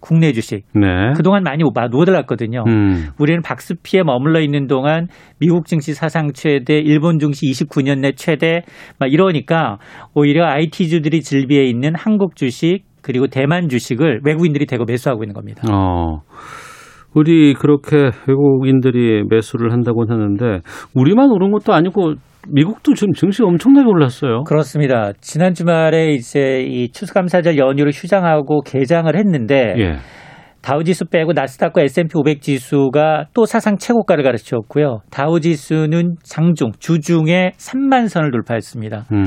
국내 0.01 0.33
주식 0.33 0.65
네. 0.73 1.13
그동안 1.15 1.43
많이 1.43 1.63
노들었거든요. 1.63 2.65
음. 2.67 3.09
우리는 3.19 3.43
박스피에 3.43 4.05
머물러 4.05 4.41
있는 4.41 4.69
동안 4.69 5.09
미국 5.39 5.67
증시 5.67 5.93
사상 5.93 6.33
최대, 6.33 6.79
일본 6.79 7.19
증시 7.19 7.45
29년 7.51 8.01
내 8.01 8.13
최대 8.13 8.63
막 8.99 9.13
이러니까 9.13 9.77
오히려 10.15 10.47
IT주들이 10.47 11.21
즐비해 11.21 11.65
있는 11.65 11.95
한국 11.95 12.37
주식 12.37 12.85
그리고 13.07 13.29
대만 13.29 13.69
주식을 13.69 14.23
외국인들이 14.25 14.67
대거 14.67 14.85
매수하고 14.85 15.23
있는 15.23 15.33
겁니다. 15.33 15.63
어. 15.73 16.23
우리 17.15 17.55
그렇게 17.55 18.11
외국인들이 18.27 19.23
매수를 19.31 19.73
한다고 19.73 20.05
하는데 20.09 20.61
우리만 20.93 21.31
오른 21.31 21.53
것도 21.53 21.73
아니고 21.73 22.15
미국도 22.49 22.95
지금 22.95 23.13
증시 23.13 23.45
엄청나게 23.45 23.89
올랐어요. 23.89 24.43
그렇습니다. 24.43 25.13
지난 25.21 25.55
주말에 25.55 26.11
이제 26.11 26.65
이 26.69 26.91
추수감사절 26.91 27.59
연휴를 27.59 27.93
휴장하고 27.93 28.63
개장을 28.63 29.17
했는데 29.17 29.75
예. 29.79 29.97
다우지수 30.63 31.05
빼고 31.07 31.33
나스닥과 31.33 31.83
S&P 31.83 32.11
500 32.13 32.43
지수가 32.43 33.27
또 33.35 33.45
사상 33.47 33.79
최고가를 33.79 34.25
가르쳤고요. 34.25 34.99
다우지수는 35.13 36.17
장중 36.25 36.73
주중에 36.81 37.53
3만 37.57 38.09
선을 38.09 38.33
돌파했습니다. 38.33 39.05
음. 39.13 39.27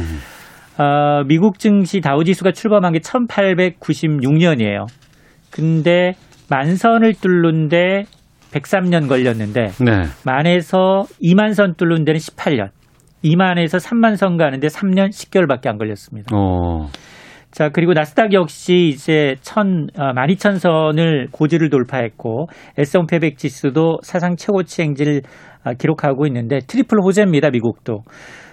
어, 0.80 1.24
미국 1.28 1.60
증시 1.60 2.00
다우지수가 2.00 2.54
출범한 2.54 2.94
게 2.94 3.00
1896년이에요. 3.00 4.86
근데 5.52 6.14
만선을 6.50 7.16
뚫는데 7.16 8.06
103년 8.52 9.10
걸렸는데 9.10 9.72
네. 9.84 10.04
만에서 10.26 11.04
2만 11.22 11.54
선 11.54 11.76
뚫는 11.76 12.06
데는 12.06 12.18
18년. 12.20 12.70
2만에서 13.24 13.86
3만 13.86 14.16
선 14.16 14.38
가는데 14.38 14.68
3년 14.68 15.10
10개월밖에 15.10 15.68
안 15.68 15.78
걸렸습니다. 15.78 16.34
어. 16.34 16.88
자, 17.52 17.70
그리고 17.70 17.94
나스닥 17.94 18.32
역시 18.34 18.92
이제 18.94 19.36
천, 19.42 19.88
어, 19.98 20.14
12,000선을 20.14 21.32
고지를 21.32 21.70
돌파했고, 21.70 22.48
S&P 22.78 23.20
100 23.20 23.38
지수도 23.38 23.98
사상 24.04 24.36
최고치 24.36 24.84
행진을 24.84 25.24
아, 25.64 25.74
기록하고 25.74 26.28
있는데, 26.28 26.60
triple 26.60 27.00
호재입니다, 27.04 27.50
미국도. 27.50 28.04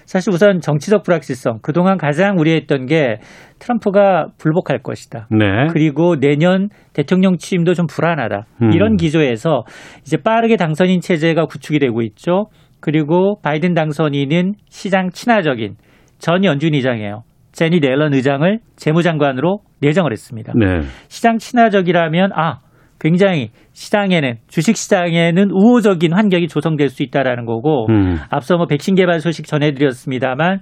사실 0.07 0.33
우선 0.33 0.61
정치적 0.61 1.03
불확실성, 1.03 1.59
그동안 1.62 1.99
가장 1.99 2.38
우려했던 2.38 2.87
게 2.87 3.19
트럼프가 3.59 4.29
불복할 4.38 4.79
것이다. 4.83 5.27
네. 5.31 5.66
그리고 5.73 6.16
내년 6.19 6.69
대통령 6.92 7.37
취임도 7.37 7.75
좀 7.75 7.87
불안하다. 7.87 8.47
음. 8.62 8.73
이런 8.73 8.97
기조에서 8.97 9.64
이제 10.03 10.16
빠르게 10.16 10.57
당선인 10.57 11.01
체제가 11.01 11.47
구축이 11.47 11.79
되고 11.81 12.01
있죠. 12.03 12.47
그리고 12.81 13.40
바이든 13.42 13.75
당선인은 13.75 14.55
시장 14.69 15.11
친화적인 15.11 15.75
전 16.19 16.45
연준 16.45 16.75
의장이에요. 16.75 17.25
제니 17.53 17.81
넬런 17.81 18.14
의장을 18.14 18.59
재무장관으로 18.77 19.61
내정을 19.81 20.12
했습니다. 20.12 20.53
네. 20.55 20.81
시장 21.09 21.38
친화적이라면 21.38 22.31
아 22.35 22.59
굉장히 23.07 23.51
시장에는 23.73 24.38
주식 24.49 24.77
시장에는 24.77 25.51
우호적인 25.53 26.12
환경이 26.12 26.49
조성될 26.49 26.88
수 26.88 27.05
있다라는 27.05 27.47
거고 27.47 27.87
음. 27.88 28.16
앞서 28.31 28.57
뭐 28.57 28.66
백신 28.66 28.97
개발 28.97 29.21
소식 29.21 29.47
전해드렸습니다만 29.47 30.61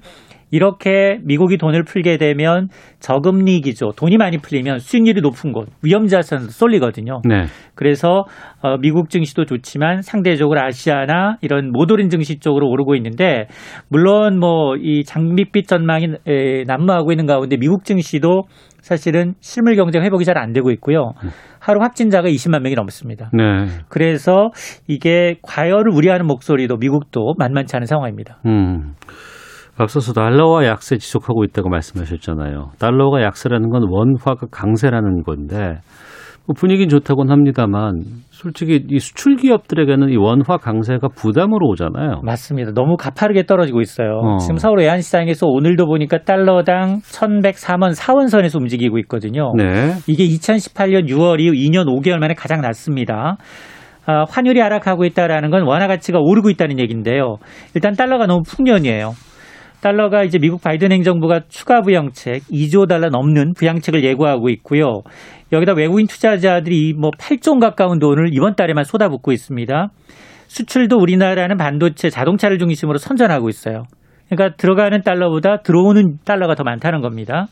이렇게 0.50 1.18
미국이 1.24 1.57
돈을 1.57 1.83
풀게 1.83 2.16
되면 2.16 2.68
저금리 3.00 3.61
기조, 3.62 3.90
돈이 3.96 4.18
많이 4.18 4.38
풀리면 4.38 4.78
수익률이 4.78 5.20
높은 5.20 5.52
곳, 5.52 5.68
위험자산 5.83 6.50
쏠리거든요. 6.50 7.22
네. 7.24 7.46
그래서 7.74 8.24
어, 8.62 8.76
미국 8.76 9.11
증시도 9.11 9.46
좋지만 9.46 10.02
상대적으로 10.02 10.61
아시아나 10.61 11.38
이런 11.40 11.72
모도린 11.72 12.09
증시 12.09 12.38
쪽으로 12.38 12.68
오르고 12.68 12.94
있는데 12.94 13.46
물론 13.88 14.38
뭐 14.38 14.74
이 14.80 15.02
장밋빛 15.04 15.66
전망이 15.66 16.09
에, 16.26 16.64
난무하고 16.66 17.11
있는 17.11 17.26
가운데 17.26 17.57
미국 17.57 17.85
증시도 17.85 18.42
사실은 18.85 19.33
실물 19.40 19.77
경쟁 19.77 20.03
회복이 20.05 20.27
잘 20.27 20.35
안 20.37 20.53
되고 20.53 20.70
있고요. 20.73 21.12
하루 21.59 21.81
확진자가 21.81 22.29
20만 22.29 22.61
명이 22.61 22.75
넘습니다. 22.75 23.31
네. 23.33 23.66
그래서 23.88 24.51
이게 24.87 25.37
과열을 25.42 25.90
우려하는 25.90 26.27
목소리도 26.27 26.77
미국도 26.77 27.35
만만치 27.38 27.77
않은 27.77 27.87
상황입니다. 27.87 28.40
음. 28.47 28.92
앞서서 29.79 30.12
달러와 30.12 30.66
약세 30.66 30.99
지속하고 30.99 31.44
있다고 31.44 31.68
말씀하셨잖아요. 31.70 32.73
달러가 32.79 33.23
약세라는 33.23 33.70
건 33.70 33.85
원화가 33.88 34.47
강세라는 34.51 35.23
건데 35.23 35.57
뭐 35.57 35.73
분위기는 36.52 36.88
좋다고는 36.88 37.33
합니다만 37.33 38.02
솔직히 38.28 38.85
이 38.90 38.98
수출 38.98 39.37
기업들에게는 39.37 40.11
이 40.11 40.16
원화 40.16 40.59
강세가 40.59 41.09
부담으로 41.09 41.66
오잖아요. 41.68 42.20
맞습니다. 42.22 42.72
너무 42.72 42.96
가파르게 42.98 43.44
떨어지고 43.44 43.80
있어요. 43.80 44.20
어. 44.22 44.37
지금 44.38 44.59
서울 44.59 44.80
외환시장에서 44.80 45.46
오늘도 45.46 45.87
보니까 45.87 46.18
달러당 46.18 46.98
1104원 47.00 47.94
4원선에서 47.96 48.61
움직이고 48.61 48.98
있거든요. 48.98 49.52
네. 49.57 49.94
이게 50.07 50.26
2018년 50.26 51.09
6월 51.09 51.40
이후 51.40 51.52
2년 51.52 51.87
5개월 51.87 52.18
만에 52.18 52.35
가장 52.35 52.61
낮습니다. 52.61 53.38
아, 54.07 54.24
환율이 54.28 54.61
하락하고 54.61 55.07
있다라는 55.07 55.50
건 55.50 55.62
원화 55.62 55.87
가치가 55.87 56.18
오르고 56.20 56.50
있다는 56.50 56.78
얘기인데요. 56.78 57.37
일단 57.74 57.94
달러가 57.94 58.26
너무 58.26 58.42
풍년이에요. 58.46 59.12
달러가 59.85 60.25
이제 60.25 60.38
미국 60.38 60.62
바이든 60.62 60.92
행정부가 60.92 61.42
추가 61.51 61.83
부양책 61.83 62.44
2조 62.51 62.88
달러 62.88 63.11
넘는 63.11 63.53
부양책을 63.53 64.03
예고하고 64.03 64.49
있고요. 64.49 65.03
여기다 65.53 65.75
외국인 65.75 66.07
투자자들이 66.07 66.94
뭐 66.94 67.11
8조 67.11 67.61
가까운 67.61 67.99
돈을 67.99 68.31
이번 68.33 68.55
달에만 68.55 68.85
쏟아붓고 68.85 69.31
있습니다. 69.33 69.88
수출도 70.47 70.97
우리나라는 70.97 71.59
반도체, 71.59 72.09
자동차를 72.09 72.59
중심으로 72.59 72.97
선전하고 72.97 73.51
있어요. 73.51 73.83
그러니까 74.31 74.57
들어가는 74.57 75.03
달러보다 75.03 75.59
들어오는 75.59 76.16
달러가 76.25 76.55
더 76.55 76.64
많다는 76.64 77.03
겁니다. 77.03 77.49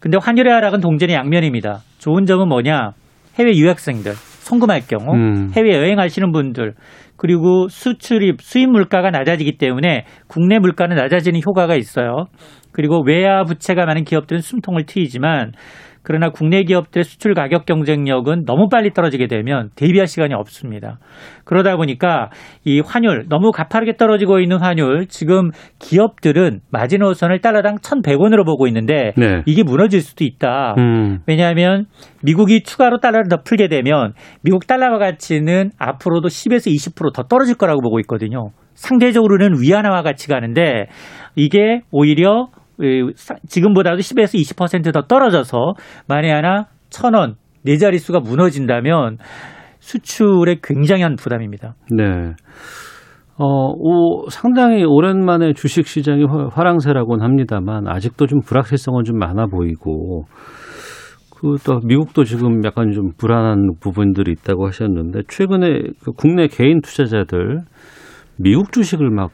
근데 0.00 0.18
환율의 0.20 0.52
하락은 0.52 0.80
동전의 0.80 1.16
양면입니다. 1.16 1.78
좋은 1.98 2.26
점은 2.26 2.48
뭐냐? 2.48 2.90
해외 3.38 3.56
유학생들, 3.56 4.12
송금할 4.12 4.82
경우, 4.86 5.14
음. 5.14 5.50
해외 5.56 5.74
여행하시는 5.78 6.30
분들, 6.30 6.74
그리고 7.20 7.68
수출입, 7.68 8.40
수입 8.40 8.70
물가가 8.70 9.10
낮아지기 9.10 9.58
때문에 9.58 10.06
국내 10.26 10.58
물가는 10.58 10.96
낮아지는 10.96 11.42
효과가 11.46 11.74
있어요. 11.74 12.24
그리고 12.72 13.02
외화 13.04 13.44
부채가 13.44 13.84
많은 13.84 14.04
기업들은 14.04 14.40
숨통을 14.40 14.86
트이지만 14.86 15.52
그러나 16.02 16.30
국내 16.30 16.62
기업들의 16.62 17.04
수출 17.04 17.34
가격 17.34 17.66
경쟁력은 17.66 18.44
너무 18.46 18.68
빨리 18.70 18.92
떨어지게 18.92 19.26
되면 19.26 19.70
대비할 19.76 20.06
시간이 20.06 20.34
없습니다. 20.34 20.98
그러다 21.44 21.76
보니까 21.76 22.30
이 22.64 22.80
환율 22.80 23.26
너무 23.28 23.50
가파르게 23.50 23.96
떨어지고 23.96 24.40
있는 24.40 24.58
환율 24.60 25.06
지금 25.08 25.50
기업들은 25.78 26.60
마지노선을 26.70 27.40
달러당 27.40 27.76
1,100원으로 27.76 28.44
보고 28.46 28.66
있는데 28.66 29.12
네. 29.16 29.42
이게 29.46 29.62
무너질 29.62 30.00
수도 30.00 30.24
있다. 30.24 30.74
음. 30.78 31.18
왜냐하면 31.26 31.86
미국이 32.22 32.62
추가로 32.62 32.98
달러를 32.98 33.28
더 33.28 33.42
풀게 33.42 33.68
되면 33.68 34.14
미국 34.42 34.66
달러 34.66 34.98
가치는 34.98 35.70
앞으로도 35.78 36.28
10에서 36.28 36.74
20%더 36.74 37.24
떨어질 37.24 37.56
거라고 37.56 37.80
보고 37.82 38.00
있거든요. 38.00 38.50
상대적으로는 38.74 39.60
위안화 39.60 40.02
가치가 40.02 40.36
하는데 40.36 40.86
이게 41.36 41.82
오히려 41.90 42.48
지금보다도 43.46 43.98
10에서 43.98 44.38
20%더 44.38 45.02
떨어져서 45.02 45.74
만에 46.08 46.30
하나 46.30 46.66
천 46.88 47.14
원, 47.14 47.36
네 47.64 47.76
자릿수가 47.76 48.20
무너진다면 48.20 49.18
수출에 49.78 50.56
굉장한 50.62 51.16
부담입니다. 51.16 51.74
네. 51.90 52.04
어, 53.36 53.72
오, 53.74 54.28
상당히 54.28 54.84
오랜만에 54.84 55.54
주식 55.54 55.86
시장이 55.86 56.24
화랑세라고는 56.52 57.24
합니다만 57.24 57.88
아직도 57.88 58.26
좀 58.26 58.40
불확실성은 58.40 59.04
좀 59.04 59.18
많아 59.18 59.46
보이고 59.46 60.24
그 61.40 61.56
또 61.64 61.80
미국도 61.82 62.24
지금 62.24 62.62
약간 62.64 62.92
좀 62.92 63.12
불안한 63.16 63.76
부분들이 63.80 64.32
있다고 64.32 64.66
하셨는데 64.66 65.22
최근에 65.28 65.80
그 66.04 66.12
국내 66.12 66.48
개인 66.48 66.82
투자자들 66.82 67.60
미국 68.38 68.72
주식을 68.72 69.08
막 69.10 69.30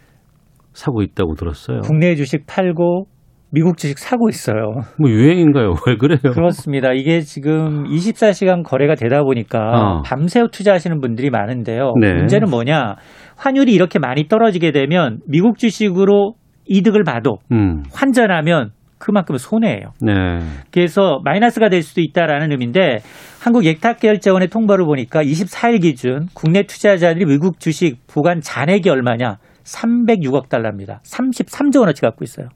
사고 0.72 1.02
있다고 1.02 1.34
들었어요. 1.34 1.80
국내 1.80 2.14
주식 2.14 2.46
팔고 2.46 3.06
미국 3.50 3.78
주식 3.78 3.98
사고 3.98 4.28
있어요. 4.28 4.82
뭐 4.98 5.10
유행인가요? 5.10 5.74
왜 5.86 5.96
그래요? 5.96 6.18
그렇습니다. 6.32 6.92
이게 6.92 7.20
지금 7.20 7.84
24시간 7.84 8.62
거래가 8.64 8.94
되다 8.94 9.22
보니까 9.22 9.58
어. 9.58 10.02
밤새 10.04 10.42
투자하시는 10.50 11.00
분들이 11.00 11.30
많은데요. 11.30 11.94
네. 12.00 12.14
문제는 12.14 12.50
뭐냐? 12.50 12.96
환율이 13.36 13.72
이렇게 13.72 13.98
많이 13.98 14.28
떨어지게 14.28 14.72
되면 14.72 15.20
미국 15.26 15.58
주식으로 15.58 16.34
이득을 16.66 17.04
봐도 17.04 17.38
음. 17.52 17.84
환전하면 17.92 18.70
그만큼 18.98 19.36
손해예요. 19.36 19.92
네. 20.00 20.40
그래서 20.70 21.20
마이너스가 21.22 21.68
될 21.68 21.82
수도 21.82 22.00
있다라는 22.00 22.50
의미인데 22.50 22.98
한국 23.42 23.64
예탁결제원의 23.64 24.48
통보를 24.48 24.86
보니까 24.86 25.22
24일 25.22 25.82
기준 25.82 26.26
국내 26.34 26.62
투자자들이 26.62 27.26
미국 27.26 27.60
주식 27.60 27.98
보관 28.06 28.40
잔액이 28.40 28.88
얼마냐? 28.88 29.36
306억 29.64 30.48
달러입니다. 30.48 31.00
33조 31.04 31.80
원어치 31.80 32.00
갖고 32.00 32.24
있어요. 32.24 32.48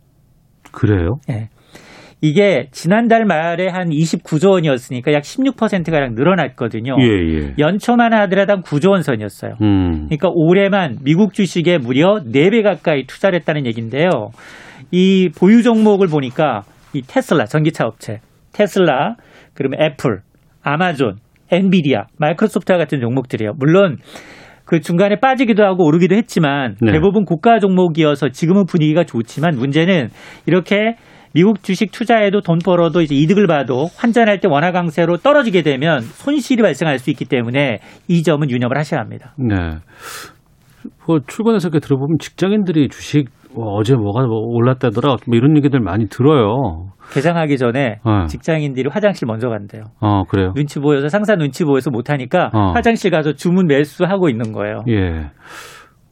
그래요? 0.72 1.18
네. 1.28 1.48
이게 2.22 2.68
지난달 2.70 3.24
말에 3.24 3.68
한 3.68 3.88
29조 3.88 4.50
원이었으니까 4.50 5.12
약 5.12 5.22
16%가량 5.22 6.14
늘어났거든요. 6.14 6.96
예, 7.00 7.06
예. 7.06 7.54
연초만 7.58 8.12
하더라도 8.12 8.52
한 8.52 8.62
9조 8.62 8.90
원 8.90 9.02
선이었어요. 9.02 9.54
음. 9.62 10.04
그러니까 10.06 10.28
올해만 10.30 10.98
미국 11.02 11.32
주식에 11.32 11.78
무려 11.78 12.20
4배 12.22 12.62
가까이 12.62 13.06
투자를 13.06 13.38
했다는 13.40 13.64
얘기인데요. 13.66 14.30
이 14.90 15.30
보유 15.34 15.62
종목을 15.62 16.08
보니까 16.08 16.64
이 16.92 17.00
테슬라 17.00 17.46
전기차 17.46 17.86
업체, 17.86 18.20
테슬라, 18.52 19.14
그러면 19.54 19.80
애플, 19.80 20.20
아마존, 20.62 21.16
엔비디아, 21.50 22.06
마이크로소프트와 22.18 22.78
같은 22.78 23.00
종목들이에요. 23.00 23.52
물론 23.56 23.96
그 24.70 24.78
중간에 24.78 25.16
빠지기도 25.16 25.64
하고 25.64 25.84
오르기도 25.84 26.14
했지만 26.14 26.76
네. 26.80 26.92
대부분 26.92 27.24
고가 27.24 27.58
종목이어서 27.58 28.28
지금은 28.28 28.66
분위기가 28.66 29.02
좋지만 29.02 29.56
문제는 29.56 30.10
이렇게 30.46 30.94
미국 31.34 31.64
주식 31.64 31.90
투자에도 31.90 32.40
돈 32.40 32.60
벌어도 32.64 33.00
이제 33.00 33.16
이득을 33.16 33.48
봐도 33.48 33.88
환전할 33.96 34.38
때 34.38 34.46
원화 34.48 34.70
강세로 34.70 35.16
떨어지게 35.16 35.62
되면 35.62 36.02
손실이 36.02 36.62
발생할 36.62 37.00
수 37.00 37.10
있기 37.10 37.24
때문에 37.24 37.80
이 38.06 38.22
점은 38.22 38.48
유념을 38.48 38.78
하셔야 38.78 39.00
합니다. 39.00 39.34
네. 39.36 39.56
뭐 41.04 41.18
출근해서 41.26 41.66
이렇게 41.66 41.80
들어보면 41.80 42.18
직장인들이 42.20 42.90
주식 42.90 43.24
뭐 43.54 43.74
어제 43.74 43.94
뭐가 43.94 44.26
뭐 44.26 44.38
올랐다더라 44.54 45.16
뭐 45.26 45.36
이런 45.36 45.56
얘기들 45.56 45.80
많이 45.80 46.08
들어요. 46.08 46.90
개장하기 47.12 47.58
전에 47.58 47.98
네. 48.04 48.26
직장인들이 48.28 48.88
화장실 48.90 49.26
먼저 49.26 49.48
간대요. 49.48 49.84
어, 50.00 50.22
그래요? 50.24 50.52
눈치 50.54 50.78
보여서 50.78 51.08
상사 51.08 51.34
눈치 51.34 51.64
보여서 51.64 51.90
못 51.90 52.10
하니까 52.10 52.50
어. 52.52 52.72
화장실 52.72 53.10
가서 53.10 53.32
주문 53.32 53.66
매수하고 53.66 54.28
있는 54.28 54.52
거예요. 54.52 54.84
예. 54.88 55.30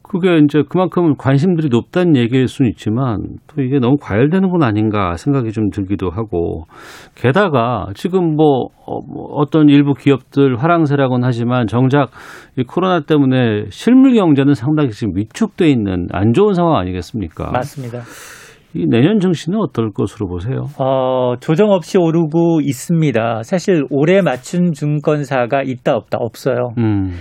그게 0.09 0.39
이제 0.39 0.63
그만큼 0.69 1.15
관심들이 1.17 1.69
높다는 1.69 2.17
얘기일 2.17 2.49
수는 2.49 2.71
있지만 2.71 3.21
또 3.47 3.63
이게 3.63 3.79
너무 3.79 3.97
과열되는 4.01 4.51
건 4.51 4.63
아닌가 4.63 5.17
생각이 5.17 5.53
좀 5.53 5.69
들기도 5.71 6.11
하고 6.11 6.65
게다가 7.15 7.89
지금 7.95 8.35
뭐, 8.35 8.69
어, 8.87 9.01
뭐 9.03 9.27
어떤 9.35 9.69
일부 9.69 9.93
기업들 9.93 10.57
화랑세라고는 10.57 11.27
하지만 11.27 11.67
정작 11.67 12.11
이 12.57 12.65
코로나 12.65 13.01
때문에 13.01 13.67
실물 13.69 14.15
경제는 14.15 14.55
상당히 14.55 14.91
지금 14.91 15.13
위축돼 15.15 15.69
있는 15.69 16.07
안 16.13 16.33
좋은 16.33 16.55
상황 16.55 16.77
아니겠습니까? 16.77 17.51
맞습니다. 17.53 18.01
이 18.75 18.87
내년 18.87 19.19
증시는 19.19 19.59
어떨 19.59 19.93
것으로 19.93 20.29
보세요? 20.29 20.67
어, 20.79 21.37
조정 21.41 21.71
없이 21.71 21.97
오르고 21.99 22.61
있습니다. 22.63 23.43
사실 23.43 23.85
올해 23.91 24.21
맞춘 24.21 24.73
증권사가 24.73 25.63
있다 25.65 25.97
없다 25.97 26.19
없어요. 26.21 26.71
음. 26.79 27.13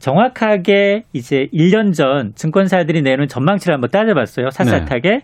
정확하게 0.00 1.04
이제 1.12 1.46
1년 1.52 1.92
전 1.92 2.32
증권사들이 2.34 3.02
내놓은 3.02 3.28
전망치를 3.28 3.74
한번 3.74 3.90
따져봤어요. 3.90 4.50
샅샅하게. 4.50 5.08
네. 5.10 5.20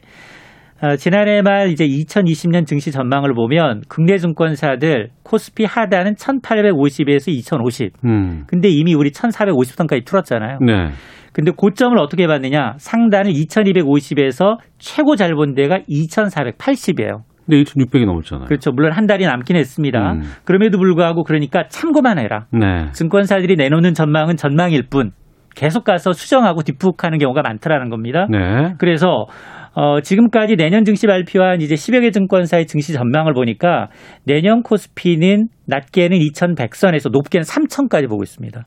어, 0.82 0.96
지난해 0.96 1.40
말 1.40 1.70
이제 1.70 1.86
2020년 1.86 2.66
증시 2.66 2.90
전망을 2.90 3.32
보면 3.32 3.82
국내 3.88 4.18
증권사들 4.18 5.10
코스피 5.22 5.64
하단은 5.64 6.14
1850에서 6.14 7.28
2050. 7.28 7.92
음. 8.04 8.44
근데 8.46 8.68
이미 8.68 8.94
우리 8.94 9.10
1450선까지 9.10 10.04
뚫었잖아요. 10.04 10.58
네. 10.60 10.90
근데 11.32 11.52
고점을 11.56 11.96
어떻게 11.98 12.26
봤느냐? 12.26 12.74
상단은 12.78 13.32
2250에서 13.32 14.58
최고 14.78 15.16
잘 15.16 15.34
본 15.34 15.54
데가 15.54 15.78
2480이에요. 15.88 17.22
근데 17.46 17.62
2,600이 17.62 18.06
넘었잖아요. 18.06 18.46
그렇죠. 18.46 18.72
물론 18.72 18.92
한 18.92 19.06
달이 19.06 19.24
남긴 19.24 19.56
했습니다. 19.56 20.12
음. 20.12 20.22
그럼에도 20.44 20.78
불구하고 20.78 21.24
그러니까 21.24 21.64
참고만 21.68 22.18
해라. 22.18 22.46
네. 22.50 22.90
증권사들이 22.92 23.56
내놓는 23.56 23.94
전망은 23.94 24.36
전망일 24.36 24.86
뿐 24.88 25.12
계속 25.54 25.84
가서 25.84 26.12
수정하고 26.12 26.62
뒷북하는 26.62 27.18
경우가 27.18 27.42
많더라는 27.42 27.90
겁니다. 27.90 28.26
네. 28.30 28.74
그래서 28.78 29.26
어, 29.74 30.00
지금까지 30.00 30.56
내년 30.56 30.84
증시 30.84 31.06
발표한 31.06 31.60
이제 31.60 31.74
10여 31.74 32.00
개 32.00 32.10
증권사의 32.10 32.66
증시 32.66 32.92
전망을 32.92 33.34
보니까 33.34 33.88
내년 34.24 34.62
코스피는 34.62 35.48
낮게는 35.66 36.18
2,100선에서 36.18 37.10
높게는 37.10 37.44
3,000까지 37.44 38.08
보고 38.08 38.22
있습니다. 38.22 38.64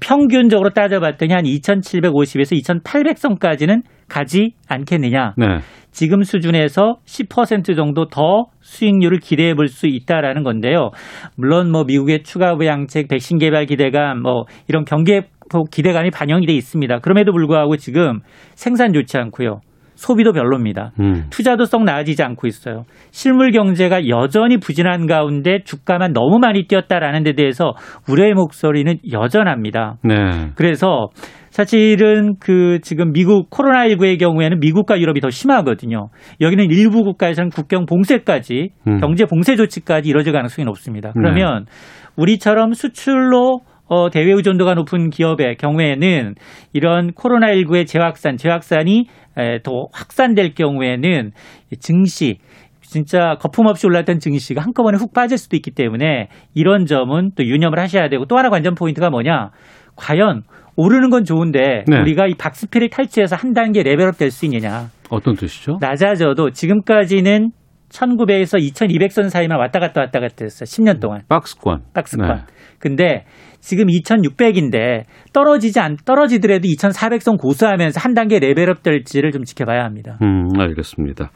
평균적으로 0.00 0.70
따져봤더니 0.70 1.32
한 1.32 1.44
2,750에서 1.44 2.82
2,800선까지는 2.82 3.82
가지 4.08 4.54
않겠느냐. 4.68 5.34
네. 5.36 5.46
지금 5.90 6.22
수준에서 6.22 6.96
10% 7.04 7.76
정도 7.76 8.06
더 8.06 8.46
수익률을 8.60 9.18
기대해 9.18 9.54
볼 9.54 9.68
수 9.68 9.86
있다라는 9.86 10.42
건데요. 10.42 10.90
물론 11.36 11.70
뭐 11.70 11.84
미국의 11.84 12.22
추가 12.22 12.54
부양책, 12.56 13.08
백신 13.08 13.38
개발 13.38 13.66
기대감, 13.66 14.22
뭐 14.22 14.44
이런 14.68 14.84
경계 14.84 15.22
기대감이 15.70 16.10
반영이 16.10 16.46
돼 16.46 16.54
있습니다. 16.54 17.00
그럼에도 17.00 17.32
불구하고 17.32 17.76
지금 17.76 18.20
생산 18.54 18.94
좋지 18.94 19.18
않고요. 19.18 19.60
소비도 19.94 20.32
별로입니다. 20.32 20.92
음. 21.00 21.26
투자도 21.30 21.64
썩 21.64 21.84
나아지지 21.84 22.22
않고 22.22 22.46
있어요. 22.46 22.84
실물 23.10 23.52
경제가 23.52 24.08
여전히 24.08 24.58
부진한 24.58 25.06
가운데 25.06 25.60
주가만 25.64 26.12
너무 26.12 26.38
많이 26.38 26.66
뛰었다라는 26.66 27.22
데 27.22 27.32
대해서 27.34 27.72
우려의 28.08 28.34
목소리는 28.34 28.94
여전합니다. 29.12 29.96
네. 30.02 30.14
그래서 30.54 31.08
사실은 31.50 32.36
그 32.40 32.78
지금 32.82 33.12
미국 33.12 33.50
코로나19의 33.50 34.18
경우에는 34.18 34.58
미국과 34.60 34.98
유럽이 34.98 35.20
더 35.20 35.28
심하거든요. 35.28 36.08
여기는 36.40 36.70
일부 36.70 37.02
국가에서는 37.04 37.50
국경 37.50 37.84
봉쇄까지 37.84 38.70
음. 38.88 39.00
경제 39.00 39.26
봉쇄 39.26 39.54
조치까지 39.56 40.08
이뤄질 40.08 40.32
가능성이 40.32 40.64
높습니다. 40.64 41.12
그러면 41.12 41.66
네. 41.66 41.72
우리처럼 42.16 42.72
수출로 42.72 43.60
어, 43.88 44.08
대외 44.10 44.32
의존도가 44.32 44.74
높은 44.74 45.10
기업의 45.10 45.56
경우에는 45.56 46.34
이런 46.72 47.12
코로나19의 47.12 47.86
재확산, 47.86 48.36
재확산이 48.36 49.06
에, 49.36 49.62
더 49.62 49.88
확산될 49.92 50.54
경우에는 50.54 51.32
증시, 51.80 52.38
진짜 52.80 53.36
거품 53.40 53.66
없이 53.66 53.86
올랐던 53.86 54.18
증시가 54.18 54.60
한꺼번에 54.62 54.98
훅 54.98 55.12
빠질 55.14 55.38
수도 55.38 55.56
있기 55.56 55.70
때문에 55.70 56.28
이런 56.54 56.84
점은 56.86 57.30
또 57.36 57.44
유념을 57.44 57.78
하셔야 57.78 58.08
되고 58.08 58.26
또 58.26 58.36
하나 58.36 58.50
관전 58.50 58.74
포인트가 58.74 59.08
뭐냐? 59.10 59.50
과연 59.96 60.42
오르는 60.76 61.10
건 61.10 61.24
좋은데 61.24 61.84
네. 61.86 62.00
우리가 62.00 62.26
이 62.26 62.34
박스피를 62.34 62.88
탈피해서 62.90 63.36
한 63.36 63.52
단계 63.52 63.82
level 63.82 64.06
up 64.06 64.16
될 64.18 64.30
수 64.30 64.46
있느냐. 64.46 64.88
어떤 65.10 65.34
뜻이죠? 65.36 65.78
낮아져도 65.80 66.50
지금까지는 66.50 67.50
1900에서 67.92 68.58
2200선 68.58 69.28
사이만 69.30 69.58
왔다 69.58 69.78
갔다 69.78 70.00
왔다 70.00 70.20
갔다 70.20 70.36
했어요. 70.44 70.64
10년 70.64 71.00
동안. 71.00 71.22
박스권. 71.28 71.82
박스권. 71.94 72.26
네. 72.28 72.42
근데 72.78 73.24
지금 73.60 73.86
2600인데 73.86 75.04
떨어지지 75.32 75.78
않 75.78 75.96
떨어지더라도 76.04 76.62
2400선 76.66 77.38
고수하면서 77.38 78.00
한 78.00 78.14
단계 78.14 78.38
level 78.38 78.69
up 78.69 78.82
될지를 78.82 79.30
좀 79.30 79.44
지켜봐야 79.44 79.84
합니다. 79.84 80.18
음, 80.22 80.48
알겠습니다. 80.58 81.30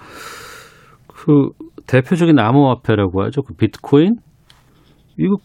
그 1.06 1.50
대표적인 1.86 2.38
암호화폐라고 2.38 3.22
하죠. 3.24 3.42
그 3.42 3.54
비트코인 3.54 4.16
이거 5.18 5.36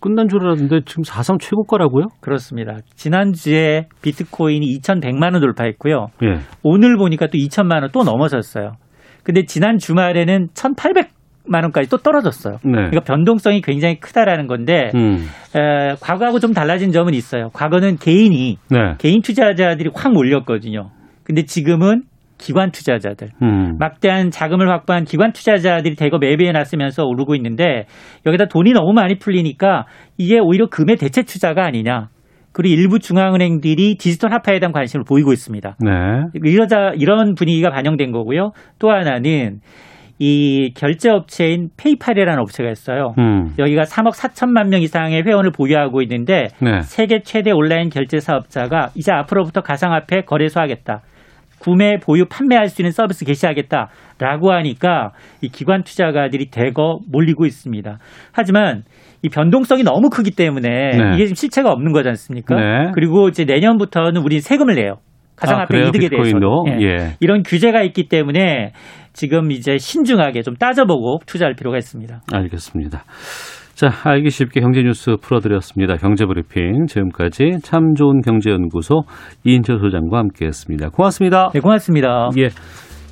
끝난 0.00 0.28
줄 0.28 0.42
알았는데 0.44 0.82
지금 0.86 1.02
사상 1.02 1.38
최고가라고요? 1.38 2.06
그렇습니다. 2.20 2.76
지난주에 2.94 3.88
비트코인이 4.00 4.64
2,100만 4.78 5.32
원 5.32 5.40
돌파했고요. 5.40 6.06
예. 6.22 6.38
오늘 6.62 6.96
보니까 6.96 7.26
또 7.26 7.32
2천만 7.32 7.80
원 7.82 7.90
또 7.92 8.04
넘어섰어요. 8.04 8.72
근데 9.28 9.44
지난 9.44 9.76
주말에는 9.76 10.48
1,800만 10.54 11.62
원까지 11.64 11.90
또 11.90 11.98
떨어졌어요. 11.98 12.54
네. 12.64 12.72
그러니까 12.72 13.00
변동성이 13.00 13.60
굉장히 13.60 14.00
크다라는 14.00 14.46
건데 14.46 14.90
음. 14.94 15.26
에, 15.54 15.96
과거하고 16.00 16.38
좀 16.38 16.54
달라진 16.54 16.92
점은 16.92 17.12
있어요. 17.12 17.50
과거는 17.52 17.96
개인이 17.96 18.56
네. 18.70 18.94
개인 18.96 19.20
투자자들이 19.20 19.90
확 19.94 20.14
몰렸거든요. 20.14 20.88
근데 21.24 21.42
지금은 21.44 22.04
기관 22.38 22.70
투자자들 22.70 23.32
음. 23.42 23.76
막대한 23.78 24.30
자금을 24.30 24.70
확보한 24.70 25.04
기관 25.04 25.34
투자자들이 25.34 25.94
대거 25.94 26.16
매매해 26.16 26.50
놨으면서 26.52 27.04
오르고 27.04 27.34
있는데 27.34 27.84
여기다 28.24 28.46
돈이 28.46 28.72
너무 28.72 28.94
많이 28.94 29.18
풀리니까 29.18 29.84
이게 30.16 30.38
오히려 30.40 30.68
금의 30.70 30.96
대체 30.96 31.22
투자가 31.22 31.66
아니냐. 31.66 32.08
그리고 32.58 32.74
일부 32.74 32.98
중앙은행들이 32.98 33.98
디지털 33.98 34.32
화폐에 34.32 34.58
대한 34.58 34.72
관심을 34.72 35.04
보이고 35.04 35.32
있습니다. 35.32 35.76
네. 35.78 35.90
이러자 36.34 36.94
이런 36.96 37.36
분위기가 37.36 37.70
반영된 37.70 38.10
거고요. 38.10 38.50
또 38.80 38.90
하나는 38.90 39.60
이 40.18 40.72
결제 40.74 41.08
업체인 41.08 41.68
페이팔이라는 41.76 42.42
업체가 42.42 42.68
있어요. 42.72 43.14
음. 43.18 43.54
여기가 43.60 43.84
3억 43.84 44.12
4천만 44.12 44.70
명 44.70 44.82
이상의 44.82 45.22
회원을 45.22 45.52
보유하고 45.52 46.02
있는데 46.02 46.48
네. 46.60 46.82
세계 46.82 47.22
최대 47.22 47.52
온라인 47.52 47.90
결제 47.90 48.18
사업자가 48.18 48.90
이제 48.96 49.12
앞으로부터 49.12 49.60
가상화폐 49.60 50.22
거래소 50.22 50.58
하겠다. 50.58 51.02
구매, 51.60 51.98
보유, 51.98 52.24
판매할 52.26 52.68
수 52.68 52.82
있는 52.82 52.90
서비스 52.90 53.24
개시하겠다라고 53.24 54.52
하니까 54.52 55.12
이 55.42 55.48
기관 55.48 55.84
투자가들이 55.84 56.50
대거 56.50 57.00
몰리고 57.08 57.46
있습니다. 57.46 57.98
하지만 58.32 58.82
이 59.22 59.28
변동성이 59.28 59.82
너무 59.82 60.10
크기 60.10 60.30
때문에 60.30 60.68
네. 60.68 61.14
이게 61.14 61.24
지금 61.26 61.34
실체가 61.34 61.70
없는 61.70 61.92
거지 61.92 62.08
않습니까? 62.08 62.54
네. 62.54 62.90
그리고 62.94 63.28
이제 63.28 63.44
내년부터는 63.44 64.22
우리 64.22 64.40
세금을 64.40 64.74
내요. 64.74 64.96
가상화폐 65.36 65.78
아, 65.78 65.88
이득에 65.88 66.08
대해서 66.08 66.38
예. 66.68 66.84
예. 66.84 66.96
이런 67.20 67.42
규제가 67.42 67.82
있기 67.82 68.08
때문에 68.08 68.72
지금 69.12 69.52
이제 69.52 69.78
신중하게 69.78 70.42
좀 70.42 70.54
따져보고 70.56 71.18
투자할 71.26 71.54
필요가 71.54 71.76
있습니다. 71.78 72.22
알겠습니다. 72.32 73.04
자, 73.74 73.90
알기 74.02 74.30
쉽게 74.30 74.60
경제 74.60 74.82
뉴스 74.82 75.16
풀어드렸습니다. 75.22 75.96
경제 75.96 76.26
브리핑 76.26 76.86
지금까지 76.86 77.58
참 77.62 77.94
좋은 77.94 78.22
경제연구소 78.22 79.02
이인철 79.44 79.78
소장과 79.78 80.18
함께했습니다. 80.18 80.88
고맙습니다. 80.90 81.50
네, 81.54 81.60
고맙습니다. 81.60 82.30
예. 82.38 82.48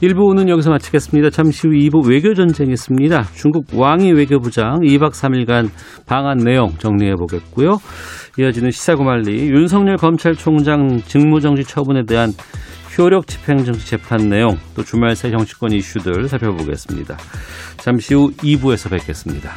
1부는 0.03 0.49
여기서 0.51 0.71
마치겠습니다. 0.71 1.31
잠시 1.31 1.67
후 1.67 1.73
2부 1.73 2.09
외교전쟁이 2.09 2.73
있습니다. 2.73 3.23
중국 3.35 3.65
왕이 3.75 4.13
외교부장 4.13 4.81
2박 4.81 5.13
3일간 5.13 5.71
방한 6.07 6.39
내용 6.39 6.69
정리해 6.79 7.15
보겠고요. 7.15 7.79
이어지는 8.39 8.71
시사구말리 8.71 9.49
윤석열 9.49 9.97
검찰총장 9.97 11.01
직무정지 11.07 11.65
처분에 11.65 12.05
대한 12.05 12.31
효력 12.99 13.27
집행정지 13.27 13.87
재판 13.87 14.29
내용 14.29 14.59
또 14.75 14.83
주말 14.83 15.17
새 15.17 15.31
정치권 15.31 15.73
이슈들 15.73 16.29
살펴보겠습니다. 16.29 17.17
잠시 17.79 18.15
후 18.15 18.31
2부에서 18.33 18.91
뵙겠습니다. 18.91 19.53